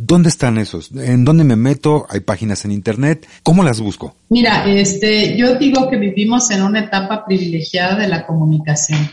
¿Dónde 0.03 0.29
están 0.29 0.57
esos? 0.57 0.91
¿En 0.95 1.23
dónde 1.25 1.43
me 1.43 1.55
meto? 1.55 2.07
¿Hay 2.09 2.21
páginas 2.21 2.65
en 2.65 2.71
internet? 2.71 3.27
¿Cómo 3.43 3.63
las 3.63 3.79
busco? 3.79 4.15
Mira, 4.29 4.65
este, 4.65 5.37
yo 5.37 5.55
digo 5.59 5.87
que 5.91 5.97
vivimos 5.97 6.49
en 6.49 6.63
una 6.63 6.79
etapa 6.79 7.23
privilegiada 7.23 7.99
de 7.99 8.07
la 8.07 8.25
comunicación. 8.25 9.11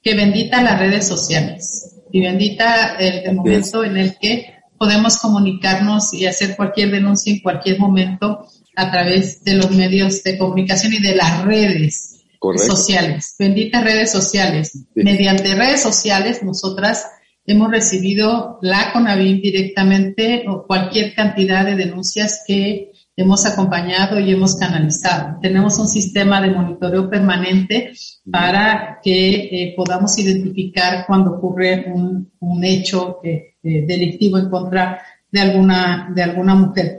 Que 0.00 0.14
bendita 0.14 0.62
las 0.62 0.78
redes 0.78 1.08
sociales 1.08 1.96
y 2.12 2.20
bendita 2.20 2.94
el, 3.00 3.34
momento 3.34 3.82
en 3.82 3.96
el 3.96 4.16
que 4.16 4.54
podemos 4.78 5.18
comunicarnos 5.18 6.14
y 6.14 6.26
hacer 6.26 6.54
cualquier 6.54 6.92
denuncia 6.92 7.32
en 7.32 7.40
cualquier 7.40 7.80
momento 7.80 8.46
a 8.76 8.90
través 8.92 9.42
de 9.42 9.54
los 9.54 9.72
medios 9.72 10.22
de 10.22 10.38
comunicación 10.38 10.92
y 10.92 11.00
de 11.00 11.16
las 11.16 11.44
redes 11.44 12.17
sociales. 12.56 13.34
Benditas 13.38 13.84
redes 13.84 14.10
sociales. 14.10 14.86
Mediante 14.94 15.54
redes 15.54 15.82
sociales 15.82 16.42
nosotras 16.42 17.06
hemos 17.46 17.70
recibido 17.70 18.58
la 18.62 18.92
CONAVIM 18.92 19.40
directamente 19.40 20.44
o 20.48 20.66
cualquier 20.66 21.14
cantidad 21.14 21.64
de 21.64 21.76
denuncias 21.76 22.44
que 22.46 22.92
hemos 23.16 23.44
acompañado 23.46 24.20
y 24.20 24.30
hemos 24.30 24.54
canalizado. 24.56 25.38
Tenemos 25.42 25.78
un 25.78 25.88
sistema 25.88 26.40
de 26.40 26.50
monitoreo 26.50 27.10
permanente 27.10 27.92
para 28.30 29.00
que 29.02 29.30
eh, 29.34 29.74
podamos 29.76 30.16
identificar 30.18 31.04
cuando 31.06 31.32
ocurre 31.32 31.86
un, 31.92 32.28
hecho 32.62 33.18
eh, 33.24 33.54
eh, 33.62 33.84
delictivo 33.86 34.38
en 34.38 34.48
contra 34.48 35.00
de 35.32 35.40
alguna, 35.40 36.12
de 36.14 36.22
alguna 36.22 36.54
mujer. 36.54 36.98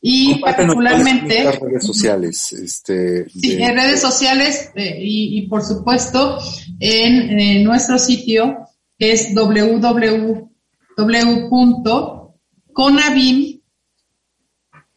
Y 0.00 0.40
particularmente... 0.40 1.44
Las 1.44 1.60
redes 1.60 1.86
sociales. 1.86 2.52
Este, 2.52 3.28
sí, 3.28 3.62
en 3.62 3.74
redes 3.74 4.00
sociales 4.00 4.70
y, 4.74 5.46
por 5.48 5.62
supuesto 5.62 6.38
en 6.78 7.64
nuestro 7.64 7.98
sitio 7.98 8.66
es 8.98 9.34
www.conavim, 9.34 10.50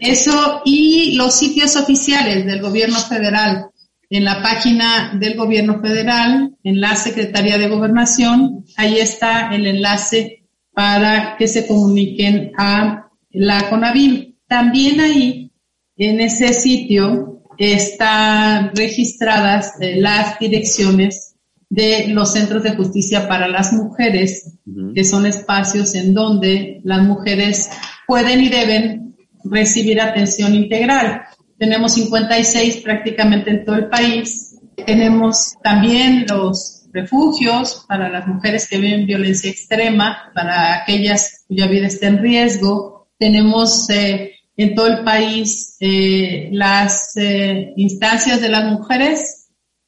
Eso 0.00 0.62
y 0.64 1.14
los 1.16 1.34
sitios 1.34 1.74
oficiales 1.76 2.44
del 2.46 2.60
gobierno 2.60 2.98
federal 2.98 3.70
en 4.10 4.24
la 4.24 4.42
página 4.42 5.12
del 5.18 5.36
gobierno 5.36 5.80
federal, 5.80 6.54
en 6.62 6.80
la 6.80 6.96
Secretaría 6.96 7.58
de 7.58 7.68
Gobernación, 7.68 8.64
ahí 8.76 8.98
está 8.98 9.54
el 9.54 9.66
enlace 9.66 10.44
para 10.72 11.36
que 11.36 11.48
se 11.48 11.66
comuniquen 11.66 12.52
a 12.56 13.10
la 13.30 13.68
CONAVIM. 13.68 14.36
También 14.46 15.00
ahí, 15.00 15.52
en 15.96 16.20
ese 16.20 16.54
sitio, 16.54 17.42
están 17.58 18.70
registradas 18.74 19.74
eh, 19.80 19.96
las 19.96 20.38
direcciones 20.38 21.27
de 21.70 22.08
los 22.08 22.32
centros 22.32 22.62
de 22.62 22.76
justicia 22.76 23.28
para 23.28 23.46
las 23.48 23.72
mujeres, 23.72 24.54
que 24.94 25.04
son 25.04 25.26
espacios 25.26 25.94
en 25.94 26.14
donde 26.14 26.80
las 26.84 27.02
mujeres 27.02 27.68
pueden 28.06 28.40
y 28.40 28.48
deben 28.48 29.16
recibir 29.44 30.00
atención 30.00 30.54
integral. 30.54 31.22
Tenemos 31.58 31.94
56 31.94 32.78
prácticamente 32.78 33.50
en 33.50 33.64
todo 33.64 33.76
el 33.76 33.88
país. 33.88 34.56
Tenemos 34.86 35.54
también 35.62 36.24
los 36.28 36.78
refugios 36.92 37.84
para 37.88 38.08
las 38.08 38.26
mujeres 38.26 38.68
que 38.68 38.78
viven 38.78 39.06
violencia 39.06 39.50
extrema, 39.50 40.30
para 40.34 40.82
aquellas 40.82 41.44
cuya 41.48 41.66
vida 41.66 41.86
está 41.86 42.06
en 42.08 42.18
riesgo. 42.18 43.08
Tenemos 43.18 43.90
eh, 43.90 44.32
en 44.56 44.74
todo 44.74 44.86
el 44.86 45.04
país 45.04 45.76
eh, 45.80 46.48
las 46.52 47.16
eh, 47.16 47.72
instancias 47.76 48.40
de 48.40 48.48
las 48.48 48.64
mujeres, 48.64 49.37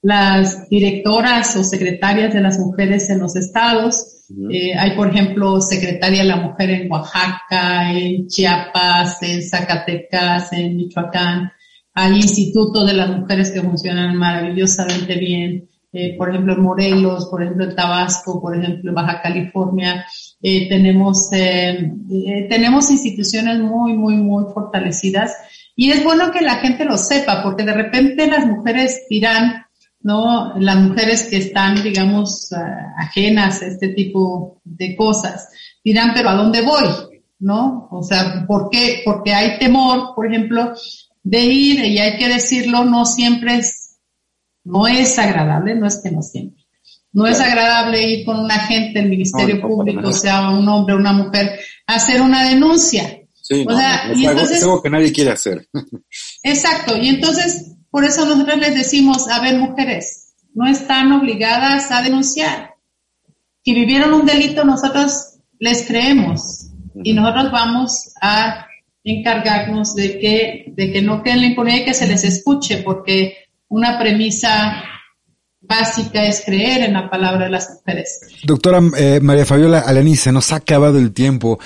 las 0.03 0.69
directoras 0.69 1.57
o 1.57 1.65
secretarias 1.65 2.33
de 2.33 2.41
las 2.41 2.59
mujeres 2.59 3.11
en 3.11 3.21
los 3.21 3.37
estados. 3.37 4.27
hay, 4.79 4.97
por 4.97 5.09
ejemplo, 5.09 5.61
secretaria 5.61 6.23
de 6.23 6.29
la 6.29 6.37
mujer 6.37 6.71
en 6.71 6.91
Oaxaca, 6.91 7.93
en 7.93 8.27
Chiapas, 8.29 9.23
en 9.23 9.43
Zacatecas, 9.43 10.53
en 10.53 10.77
Michoacán 10.77 11.53
hay 11.95 12.17
institutos 12.17 12.87
de 12.87 12.95
las 12.95 13.11
mujeres 13.11 13.51
que 13.51 13.63
funcionan 13.63 14.17
maravillosamente 14.17 15.17
bien, 15.17 15.69
eh, 15.93 16.17
por 16.17 16.31
ejemplo 16.31 16.55
en 16.55 16.63
Morelos, 16.63 17.27
por 17.27 17.43
ejemplo 17.43 17.65
en 17.65 17.75
Tabasco, 17.75 18.41
por 18.41 18.57
ejemplo 18.57 18.91
en 18.91 18.95
Baja 18.95 19.21
California. 19.21 20.07
Eh, 20.41 20.69
tenemos, 20.69 21.29
eh, 21.33 21.93
tenemos 22.49 22.91
instituciones 22.91 23.59
muy, 23.59 23.95
muy, 23.95 24.17
muy 24.17 24.45
fortalecidas 24.55 25.37
y 25.75 25.91
es 25.91 26.05
bueno 26.05 26.31
que 26.31 26.43
la 26.43 26.57
gente 26.57 26.85
lo 26.85 26.97
sepa 26.97 27.43
porque 27.43 27.65
de 27.65 27.73
repente 27.73 28.27
las 28.27 28.47
mujeres 28.47 29.07
dirán, 29.11 29.67
¿no? 30.03 30.55
Las 30.59 30.77
mujeres 30.77 31.29
que 31.29 31.37
están, 31.37 31.83
digamos, 31.83 32.51
ajenas 32.99 33.63
a 33.63 33.67
este 33.67 33.89
tipo 33.89 34.61
de 34.65 34.97
cosas, 34.97 35.49
dirán, 35.85 36.13
pero 36.15 36.31
¿a 36.31 36.35
dónde 36.35 36.63
voy? 36.63 36.89
¿No? 37.39 37.89
O 37.91 38.03
sea, 38.03 38.45
¿por 38.47 38.69
qué? 38.71 39.03
Porque 39.05 39.33
hay 39.33 39.59
temor, 39.59 40.15
por 40.15 40.27
ejemplo, 40.27 40.75
de 41.23 41.41
ir, 41.41 41.85
y 41.85 41.99
hay 41.99 42.17
que 42.17 42.29
decirlo, 42.29 42.85
no 42.85 43.05
siempre 43.05 43.57
es, 43.57 43.97
no 44.65 44.87
es 44.87 45.19
agradable, 45.19 45.75
no 45.75 45.87
es 45.87 46.01
que 46.03 46.11
no 46.11 46.23
siempre. 46.23 46.65
No 47.13 47.27
es 47.27 47.41
agradable 47.41 48.07
ir 48.07 48.25
con 48.25 48.39
un 48.39 48.51
agente 48.51 49.01
del 49.01 49.09
Ministerio 49.09 49.61
Público, 49.61 50.13
sea 50.13 50.51
un 50.51 50.69
hombre 50.69 50.95
o 50.95 50.99
una 50.99 51.13
mujer, 51.13 51.59
a 51.87 51.95
hacer 51.97 52.23
una 52.23 52.49
denuncia. 52.49 53.19
Sí, 53.43 53.65
o 53.69 53.77
sea, 53.77 54.13
y 54.15 54.27
entonces, 54.27 54.59
es 54.59 54.63
algo 54.63 54.81
que 54.81 54.91
nadie 54.91 55.13
quiere 55.13 55.33
hacer. 55.33 55.67
Exacto, 56.45 56.97
y 56.97 57.09
entonces 57.09 57.75
por 57.91 58.05
eso 58.05 58.25
nosotros 58.25 58.59
les 58.59 58.75
decimos, 58.75 59.29
a 59.29 59.41
ver, 59.41 59.59
mujeres, 59.59 60.33
no 60.55 60.67
están 60.67 61.13
obligadas 61.13 61.91
a 61.91 62.03
denunciar. 62.03 62.75
Si 63.65 63.75
vivieron 63.75 64.15
un 64.15 64.27
delito, 64.27 64.65
nosotros 64.65 65.39
les 65.59 65.87
creemos 65.87 66.71
y 67.03 67.13
nosotros 67.13 67.53
vamos 67.53 68.13
a 68.21 68.67
encargarnos 69.05 69.95
de 69.95 70.19
que, 70.19 70.65
de 70.69 70.93
que 70.93 71.03
no 71.03 71.23
queden 71.23 71.41
la 71.41 71.47
impunidad 71.47 71.79
y 71.79 71.85
que 71.85 71.95
se 71.95 72.07
les 72.07 72.25
escuche, 72.25 72.79
porque 72.79 73.49
una 73.69 73.99
premisa 73.99 74.85
básica 75.61 76.25
es 76.25 76.43
creer 76.45 76.83
en 76.83 76.95
la 76.95 77.09
palabra 77.09 77.45
de 77.45 77.51
las 77.51 77.71
mujeres. 77.71 78.21
Doctora 78.45 78.81
eh, 78.99 79.21
María 79.23 79.45
Fabiola 79.45 79.81
Alanice, 79.81 80.33
nos 80.33 80.53
ha 80.53 80.57
acabado 80.57 80.99
el 80.99 81.13
tiempo. 81.13 81.59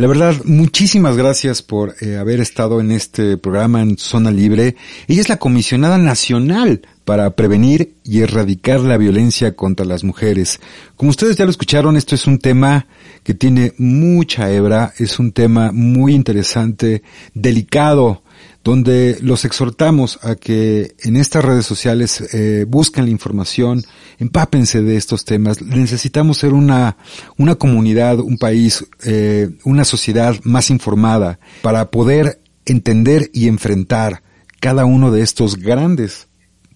La 0.00 0.06
verdad, 0.06 0.34
muchísimas 0.46 1.14
gracias 1.14 1.60
por 1.60 1.94
eh, 2.00 2.16
haber 2.16 2.40
estado 2.40 2.80
en 2.80 2.90
este 2.90 3.36
programa 3.36 3.82
en 3.82 3.98
Zona 3.98 4.30
Libre. 4.30 4.74
Ella 5.06 5.20
es 5.20 5.28
la 5.28 5.36
comisionada 5.36 5.98
nacional 5.98 6.80
para 7.04 7.36
prevenir 7.36 7.96
y 8.02 8.20
erradicar 8.20 8.80
la 8.80 8.96
violencia 8.96 9.54
contra 9.54 9.84
las 9.84 10.02
mujeres. 10.02 10.58
Como 10.96 11.10
ustedes 11.10 11.36
ya 11.36 11.44
lo 11.44 11.50
escucharon, 11.50 11.98
esto 11.98 12.14
es 12.14 12.26
un 12.26 12.38
tema 12.38 12.86
que 13.22 13.34
tiene 13.34 13.74
mucha 13.76 14.50
hebra, 14.50 14.94
es 14.96 15.18
un 15.18 15.32
tema 15.32 15.70
muy 15.70 16.14
interesante, 16.14 17.02
delicado, 17.34 18.22
donde 18.62 19.18
los 19.22 19.44
exhortamos 19.44 20.18
a 20.22 20.34
que 20.34 20.94
en 21.02 21.16
estas 21.16 21.44
redes 21.44 21.64
sociales 21.64 22.34
eh, 22.34 22.66
busquen 22.68 23.06
la 23.06 23.10
información, 23.10 23.82
empápense 24.18 24.82
de 24.82 24.96
estos 24.96 25.24
temas. 25.24 25.62
Necesitamos 25.62 26.38
ser 26.38 26.52
una, 26.52 26.98
una 27.38 27.54
comunidad, 27.54 28.20
un 28.20 28.36
país, 28.36 28.84
eh, 29.04 29.50
una 29.64 29.84
sociedad 29.84 30.36
más 30.42 30.70
informada 30.70 31.38
para 31.62 31.90
poder 31.90 32.40
entender 32.66 33.30
y 33.32 33.48
enfrentar 33.48 34.22
cada 34.60 34.84
uno 34.84 35.10
de 35.10 35.22
estos 35.22 35.56
grandes 35.56 36.28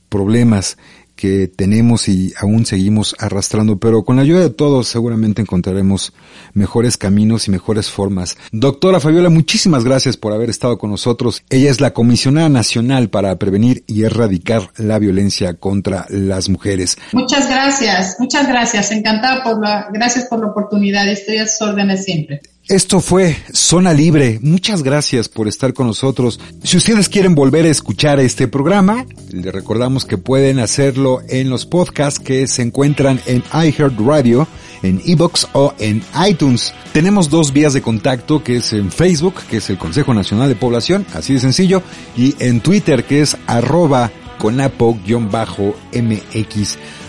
problemas 0.09 0.79
que 1.17 1.49
tenemos 1.49 2.09
y 2.09 2.33
aún 2.41 2.67
seguimos 2.67 3.15
arrastrando, 3.19 3.79
pero 3.79 4.05
con 4.05 4.17
la 4.17 4.23
ayuda 4.23 4.41
de 4.41 4.51
todos 4.51 4.89
seguramente 4.89 5.43
encontraremos 5.43 6.13
mejores 6.53 6.97
caminos 6.97 7.49
y 7.49 7.51
mejores 7.51 7.91
formas. 7.91 8.37
Doctora 8.53 9.01
Fabiola, 9.01 9.31
muchísimas 9.31 9.85
gracias 9.85 10.17
por 10.17 10.33
haber 10.33 10.51
estado 10.51 10.79
con 10.79 10.91
nosotros. 10.91 11.43
Ella 11.51 11.71
es 11.71 11.81
la 11.81 11.93
comisionada 11.93 12.49
nacional 12.49 13.11
para 13.11 13.37
prevenir 13.39 13.85
y 13.87 14.03
erradicar 14.03 14.71
la 14.77 14.99
violencia 14.99 15.55
contra 15.55 16.07
las 16.09 16.49
mujeres. 16.49 16.97
Muchas 17.13 17.49
gracias, 17.49 18.17
muchas 18.19 18.49
gracias. 18.49 18.91
Encantada 18.91 19.43
por 19.43 19.61
la, 19.61 19.89
gracias 19.93 20.27
por 20.27 20.41
la 20.41 20.49
oportunidad. 20.49 21.09
Estoy 21.09 21.39
a 21.39 21.47
sus 21.47 21.63
órdenes 21.63 22.05
siempre. 22.05 22.41
Esto 22.69 23.01
fue 23.01 23.37
Zona 23.53 23.93
Libre. 23.93 24.39
Muchas 24.41 24.83
gracias 24.83 25.29
por 25.29 25.49
estar 25.49 25.75
con 25.75 25.87
nosotros. 25.87 26.41
Si 26.63 26.79
ustedes 26.79 27.11
quieren 27.11 27.35
volver 27.35 27.67
a 27.67 27.71
escuchar 27.71 28.21
este 28.21 28.49
programa, 28.49 29.05
les 29.31 29.53
recordamos 29.53 30.07
que 30.07 30.17
pueden 30.17 30.59
hacerlo 30.59 31.21
en 31.29 31.51
los 31.51 31.67
podcasts 31.67 32.19
que 32.19 32.47
se 32.47 32.63
encuentran 32.63 33.21
en 33.27 33.43
iHeartRadio, 33.53 34.49
en 34.83 35.03
Evox 35.05 35.47
o 35.53 35.75
en 35.79 36.03
iTunes. 36.27 36.73
Tenemos 36.95 37.29
dos 37.29 37.53
vías 37.53 37.75
de 37.75 37.83
contacto 37.83 38.43
que 38.43 38.57
es 38.57 38.73
en 38.73 38.91
Facebook, 38.91 39.35
que 39.51 39.59
es 39.59 39.69
el 39.69 39.77
Consejo 39.77 40.15
Nacional 40.15 40.49
de 40.49 40.57
Población, 40.57 41.05
así 41.13 41.35
de 41.35 41.41
sencillo, 41.41 41.83
y 42.17 42.35
en 42.39 42.63
Twitter, 42.63 43.05
que 43.05 43.21
es 43.21 43.37
arroba 43.47 44.11
conapo-mx. 44.39 44.99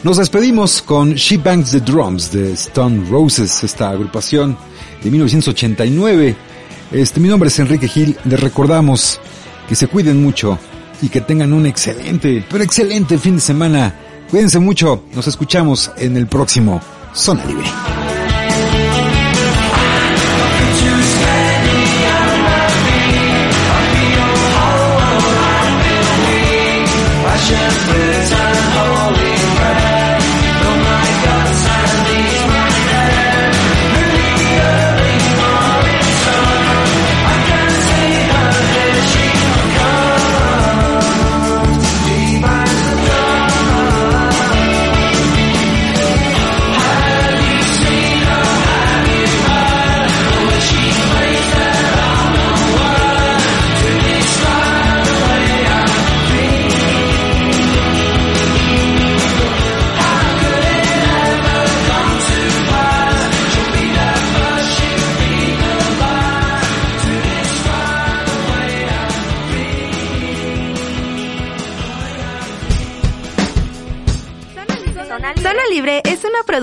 Nos 0.03 0.17
despedimos 0.17 0.81
con 0.81 1.13
She 1.13 1.37
Bangs 1.37 1.71
the 1.71 1.79
Drums 1.79 2.29
de 2.33 2.51
Stone 2.51 3.09
Roses, 3.09 3.63
esta 3.63 3.89
agrupación 3.89 4.57
de 5.03 5.11
1989. 5.11 6.35
Este, 6.91 7.19
mi 7.19 7.27
nombre 7.27 7.49
es 7.49 7.59
Enrique 7.59 7.87
Gil. 7.87 8.17
Les 8.25 8.39
recordamos 8.39 9.19
que 9.67 9.75
se 9.75 9.87
cuiden 9.87 10.21
mucho 10.21 10.59
y 11.01 11.09
que 11.09 11.21
tengan 11.21 11.53
un 11.53 11.65
excelente, 11.65 12.43
pero 12.49 12.63
excelente 12.63 13.17
fin 13.17 13.35
de 13.35 13.41
semana. 13.41 13.95
Cuídense 14.29 14.59
mucho. 14.59 15.03
Nos 15.13 15.27
escuchamos 15.27 15.91
en 15.97 16.17
el 16.17 16.27
próximo 16.27 16.81
Zona 17.13 17.45
Libre. 17.45 18.04